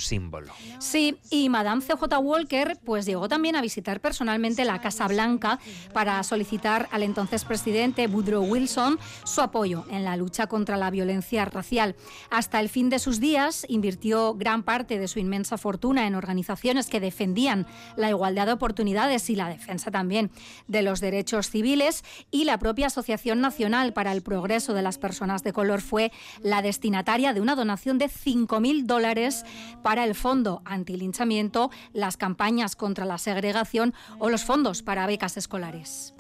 Sí, 0.79 1.17
y 1.29 1.49
Madame 1.49 1.81
CJ 1.81 2.17
Walker 2.21 2.77
pues 2.83 3.05
llegó 3.05 3.27
también 3.27 3.55
a 3.55 3.61
visitar 3.61 3.99
personalmente 3.99 4.65
la 4.65 4.81
Casa 4.81 5.07
Blanca 5.07 5.59
para 5.93 6.21
solicitar 6.23 6.87
al 6.91 7.03
entonces 7.03 7.45
presidente 7.45 8.07
Woodrow 8.07 8.43
Wilson 8.43 8.99
su 9.23 9.41
apoyo 9.41 9.85
en 9.89 10.03
la 10.03 10.17
lucha 10.17 10.47
contra 10.47 10.77
la 10.77 10.89
violencia 10.89 11.45
racial. 11.45 11.95
Hasta 12.29 12.59
el 12.59 12.69
fin 12.69 12.89
de 12.89 12.99
sus 12.99 13.19
días 13.19 13.65
invirtió 13.69 14.33
gran 14.35 14.63
parte 14.63 14.99
de 14.99 15.07
su 15.07 15.19
inmensa 15.19 15.57
fortuna 15.57 16.07
en 16.07 16.15
organizaciones 16.15 16.87
que 16.87 16.99
defendían 16.99 17.67
la 17.95 18.09
igualdad 18.09 18.47
de 18.47 18.53
oportunidades 18.53 19.29
y 19.29 19.35
la 19.35 19.49
defensa 19.49 19.91
también 19.91 20.31
de 20.67 20.81
los 20.81 20.99
derechos 20.99 21.49
civiles 21.49 22.03
y 22.31 22.45
la 22.45 22.57
propia 22.57 22.87
Asociación 22.87 23.41
Nacional 23.41 23.93
para 23.93 24.11
el 24.11 24.21
Progreso 24.21 24.73
de 24.73 24.81
las 24.81 24.97
Personas 24.97 25.43
de 25.43 25.53
Color 25.53 25.81
fue 25.81 26.11
la 26.41 26.61
destinataria 26.61 27.33
de 27.33 27.41
una 27.41 27.55
donación 27.55 27.97
de 27.97 28.05
5.000 28.09 28.85
dólares 28.85 29.45
para 29.81 29.92
el 29.99 30.15
Fondo 30.15 30.61
Antilinchamiento, 30.65 31.69
las 31.93 32.17
campañas 32.17 32.75
contra 32.75 33.05
la 33.05 33.17
segregación 33.17 33.93
o 34.19 34.29
los 34.29 34.43
fondos 34.43 34.81
para 34.81 35.05
becas 35.05 35.37
escolares. 35.37 36.13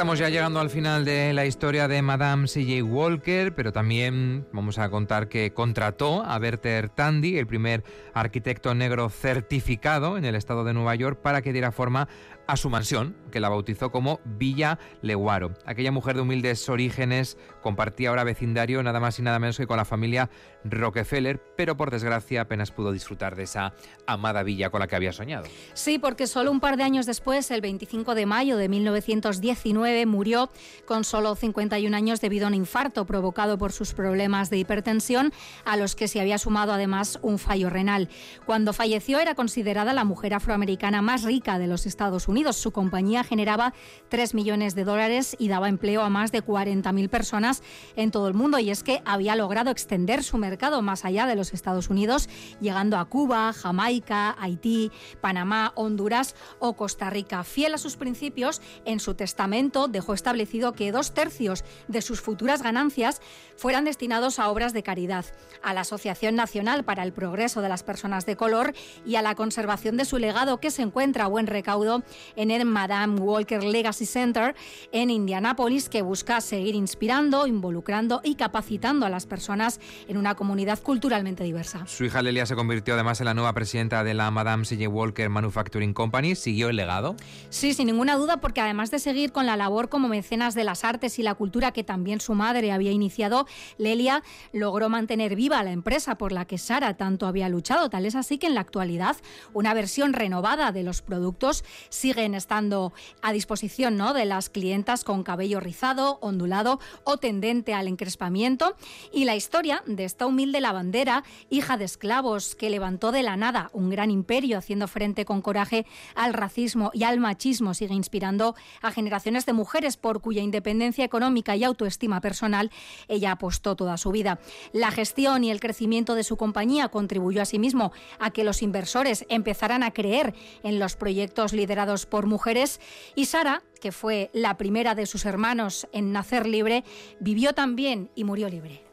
Estamos 0.00 0.18
ya 0.18 0.30
llegando 0.30 0.60
al 0.60 0.70
final 0.70 1.04
de 1.04 1.34
la 1.34 1.44
historia 1.44 1.86
de 1.86 2.00
Madame 2.00 2.48
C.J. 2.48 2.82
Walker, 2.82 3.54
pero 3.54 3.70
también 3.70 4.46
vamos 4.50 4.78
a 4.78 4.88
contar 4.88 5.28
que 5.28 5.52
contrató 5.52 6.24
a 6.24 6.38
Berter 6.38 6.88
Tandy, 6.88 7.36
el 7.36 7.46
primer 7.46 7.84
arquitecto 8.14 8.74
negro 8.74 9.10
certificado 9.10 10.16
en 10.16 10.24
el 10.24 10.36
estado 10.36 10.64
de 10.64 10.72
Nueva 10.72 10.94
York, 10.94 11.20
para 11.20 11.42
que 11.42 11.52
diera 11.52 11.70
forma 11.70 12.08
a 12.50 12.56
su 12.56 12.68
mansión, 12.68 13.14
que 13.30 13.38
la 13.38 13.48
bautizó 13.48 13.92
como 13.92 14.18
Villa 14.24 14.80
Leguaro. 15.02 15.54
Aquella 15.64 15.92
mujer 15.92 16.16
de 16.16 16.22
humildes 16.22 16.68
orígenes 16.68 17.38
compartía 17.62 18.08
ahora 18.08 18.24
vecindario 18.24 18.82
nada 18.82 18.98
más 18.98 19.20
y 19.20 19.22
nada 19.22 19.38
menos 19.38 19.56
que 19.56 19.68
con 19.68 19.76
la 19.76 19.84
familia 19.84 20.30
Rockefeller, 20.64 21.40
pero 21.56 21.76
por 21.76 21.92
desgracia 21.92 22.40
apenas 22.40 22.72
pudo 22.72 22.90
disfrutar 22.90 23.36
de 23.36 23.44
esa 23.44 23.72
amada 24.04 24.42
villa 24.42 24.70
con 24.70 24.80
la 24.80 24.88
que 24.88 24.96
había 24.96 25.12
soñado. 25.12 25.44
Sí, 25.74 26.00
porque 26.00 26.26
solo 26.26 26.50
un 26.50 26.58
par 26.58 26.76
de 26.76 26.82
años 26.82 27.06
después, 27.06 27.52
el 27.52 27.60
25 27.60 28.16
de 28.16 28.26
mayo 28.26 28.56
de 28.56 28.68
1919, 28.68 30.06
murió 30.06 30.50
con 30.86 31.04
solo 31.04 31.36
51 31.36 31.96
años 31.96 32.20
debido 32.20 32.46
a 32.46 32.48
un 32.48 32.54
infarto 32.54 33.06
provocado 33.06 33.58
por 33.58 33.70
sus 33.70 33.94
problemas 33.94 34.50
de 34.50 34.58
hipertensión, 34.58 35.32
a 35.64 35.76
los 35.76 35.94
que 35.94 36.08
se 36.08 36.20
había 36.20 36.38
sumado 36.38 36.72
además 36.72 37.20
un 37.22 37.38
fallo 37.38 37.70
renal. 37.70 38.08
Cuando 38.44 38.72
falleció 38.72 39.20
era 39.20 39.36
considerada 39.36 39.92
la 39.92 40.04
mujer 40.04 40.34
afroamericana 40.34 41.00
más 41.00 41.22
rica 41.22 41.58
de 41.60 41.68
los 41.68 41.86
Estados 41.86 42.26
Unidos 42.26 42.39
su 42.52 42.72
compañía 42.72 43.24
generaba 43.24 43.74
3 44.08 44.34
millones 44.34 44.74
de 44.74 44.84
dólares 44.84 45.36
y 45.38 45.48
daba 45.48 45.68
empleo 45.68 46.02
a 46.02 46.10
más 46.10 46.32
de 46.32 46.44
40.000 46.44 47.08
personas 47.08 47.62
en 47.96 48.10
todo 48.10 48.28
el 48.28 48.34
mundo. 48.34 48.58
Y 48.58 48.70
es 48.70 48.82
que 48.82 49.02
había 49.04 49.36
logrado 49.36 49.70
extender 49.70 50.24
su 50.24 50.38
mercado 50.38 50.82
más 50.82 51.04
allá 51.04 51.26
de 51.26 51.36
los 51.36 51.52
Estados 51.52 51.90
Unidos, 51.90 52.28
llegando 52.60 52.98
a 52.98 53.04
Cuba, 53.04 53.52
Jamaica, 53.52 54.36
Haití, 54.40 54.90
Panamá, 55.20 55.72
Honduras 55.76 56.34
o 56.58 56.74
Costa 56.74 57.10
Rica. 57.10 57.44
Fiel 57.44 57.74
a 57.74 57.78
sus 57.78 57.96
principios, 57.96 58.60
en 58.84 59.00
su 59.00 59.14
testamento 59.14 59.88
dejó 59.88 60.14
establecido 60.14 60.72
que 60.72 60.92
dos 60.92 61.12
tercios 61.12 61.64
de 61.88 62.02
sus 62.02 62.20
futuras 62.20 62.62
ganancias 62.62 63.20
fueran 63.56 63.84
destinados 63.84 64.38
a 64.38 64.48
obras 64.48 64.72
de 64.72 64.82
caridad, 64.82 65.24
a 65.62 65.74
la 65.74 65.82
Asociación 65.82 66.34
Nacional 66.34 66.84
para 66.84 67.02
el 67.02 67.12
Progreso 67.12 67.60
de 67.60 67.68
las 67.68 67.82
Personas 67.82 68.26
de 68.26 68.36
Color 68.36 68.74
y 69.04 69.16
a 69.16 69.22
la 69.22 69.34
conservación 69.34 69.96
de 69.96 70.04
su 70.04 70.18
legado 70.18 70.60
que 70.60 70.70
se 70.70 70.82
encuentra 70.82 71.24
a 71.24 71.28
buen 71.28 71.46
recaudo 71.46 72.02
en 72.36 72.50
el 72.50 72.64
Madame 72.64 73.20
Walker 73.20 73.62
Legacy 73.62 74.06
Center 74.06 74.54
en 74.92 75.10
Indianápolis, 75.10 75.88
que 75.88 76.02
busca 76.02 76.40
seguir 76.40 76.74
inspirando, 76.74 77.46
involucrando 77.46 78.20
y 78.24 78.34
capacitando 78.34 79.06
a 79.06 79.08
las 79.08 79.26
personas 79.26 79.80
en 80.08 80.16
una 80.16 80.34
comunidad 80.34 80.78
culturalmente 80.82 81.44
diversa. 81.44 81.86
Su 81.86 82.04
hija 82.04 82.22
Lelia 82.22 82.46
se 82.46 82.54
convirtió 82.54 82.94
además 82.94 83.20
en 83.20 83.26
la 83.26 83.34
nueva 83.34 83.52
presidenta 83.52 84.04
de 84.04 84.14
la 84.14 84.30
Madame 84.30 84.64
C.J. 84.64 84.88
Walker 84.88 85.28
Manufacturing 85.28 85.92
Company. 85.92 86.34
¿Siguió 86.34 86.68
el 86.68 86.76
legado? 86.76 87.16
Sí, 87.48 87.74
sin 87.74 87.86
ninguna 87.86 88.16
duda, 88.16 88.38
porque 88.38 88.60
además 88.60 88.90
de 88.90 88.98
seguir 88.98 89.32
con 89.32 89.46
la 89.46 89.56
labor 89.56 89.88
como 89.88 90.08
mecenas 90.08 90.54
de 90.54 90.64
las 90.64 90.84
artes 90.84 91.18
y 91.18 91.22
la 91.22 91.34
cultura 91.34 91.72
que 91.72 91.84
también 91.84 92.20
su 92.20 92.34
madre 92.34 92.72
había 92.72 92.92
iniciado, 92.92 93.46
Lelia 93.78 94.22
logró 94.52 94.88
mantener 94.88 95.36
viva 95.36 95.62
la 95.62 95.72
empresa 95.72 96.16
por 96.16 96.32
la 96.32 96.44
que 96.44 96.58
Sara 96.58 96.94
tanto 96.96 97.26
había 97.26 97.48
luchado. 97.48 97.90
Tal 97.90 98.06
es 98.06 98.14
así 98.14 98.38
que 98.38 98.46
en 98.46 98.54
la 98.54 98.60
actualidad 98.60 99.16
una 99.52 99.74
versión 99.74 100.12
renovada 100.12 100.72
de 100.72 100.82
los 100.82 101.02
productos 101.02 101.64
siguen 102.10 102.34
estando 102.34 102.92
a 103.22 103.32
disposición 103.32 103.96
¿no? 103.96 104.14
de 104.14 104.24
las 104.24 104.50
clientas 104.50 105.04
con 105.04 105.22
cabello 105.22 105.60
rizado, 105.60 106.18
ondulado 106.20 106.80
o 107.04 107.18
tendente 107.18 107.72
al 107.72 107.86
encrespamiento. 107.86 108.74
Y 109.12 109.26
la 109.26 109.36
historia 109.36 109.84
de 109.86 110.04
esta 110.04 110.26
humilde 110.26 110.60
lavandera, 110.60 111.22
hija 111.50 111.76
de 111.76 111.84
esclavos, 111.84 112.56
que 112.56 112.68
levantó 112.68 113.12
de 113.12 113.22
la 113.22 113.36
nada 113.36 113.70
un 113.72 113.90
gran 113.90 114.10
imperio 114.10 114.58
haciendo 114.58 114.88
frente 114.88 115.24
con 115.24 115.40
coraje 115.40 115.86
al 116.16 116.34
racismo 116.34 116.90
y 116.94 117.04
al 117.04 117.20
machismo, 117.20 117.74
sigue 117.74 117.94
inspirando 117.94 118.56
a 118.82 118.90
generaciones 118.90 119.46
de 119.46 119.52
mujeres 119.52 119.96
por 119.96 120.20
cuya 120.20 120.42
independencia 120.42 121.04
económica 121.04 121.54
y 121.54 121.62
autoestima 121.62 122.20
personal 122.20 122.72
ella 123.06 123.30
apostó 123.30 123.76
toda 123.76 123.96
su 123.98 124.10
vida. 124.10 124.40
La 124.72 124.90
gestión 124.90 125.44
y 125.44 125.52
el 125.52 125.60
crecimiento 125.60 126.16
de 126.16 126.24
su 126.24 126.36
compañía 126.36 126.88
contribuyó 126.88 127.40
asimismo 127.40 127.92
a 128.18 128.32
que 128.32 128.42
los 128.42 128.62
inversores 128.62 129.26
empezaran 129.28 129.84
a 129.84 129.92
creer 129.92 130.34
en 130.64 130.80
los 130.80 130.96
proyectos 130.96 131.52
liderados 131.52 131.99
por 132.06 132.26
mujeres 132.26 132.80
y 133.14 133.26
Sara, 133.26 133.62
que 133.80 133.92
fue 133.92 134.30
la 134.32 134.56
primera 134.56 134.94
de 134.94 135.06
sus 135.06 135.24
hermanos 135.24 135.88
en 135.92 136.12
nacer 136.12 136.46
libre, 136.46 136.84
vivió 137.18 137.52
también 137.52 138.10
y 138.14 138.24
murió 138.24 138.48
libre. 138.48 138.90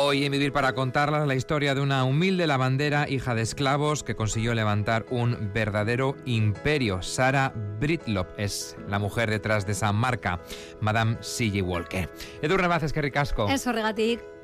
Hoy 0.00 0.24
en 0.24 0.32
Vivir 0.32 0.52
para 0.52 0.74
contarlas 0.74 1.26
la 1.26 1.34
historia 1.34 1.74
de 1.74 1.80
una 1.80 2.04
humilde 2.04 2.46
lavandera, 2.46 3.10
hija 3.10 3.34
de 3.34 3.42
esclavos, 3.42 4.04
que 4.04 4.14
consiguió 4.14 4.54
levantar 4.54 5.04
un 5.10 5.50
verdadero 5.52 6.16
imperio. 6.24 7.02
Sara 7.02 7.52
Britlop 7.78 8.28
es 8.38 8.76
la 8.88 8.98
mujer 8.98 9.28
detrás 9.28 9.66
de 9.66 9.72
esa 9.72 9.92
marca, 9.92 10.40
Madame 10.80 11.18
C.J. 11.20 11.62
Walker. 11.62 12.08
Edu 12.40 12.56
Rebaces, 12.56 12.92
que 12.92 13.02
ricasco. 13.02 13.48
Eso, 13.48 13.72
regatic. 13.72 14.37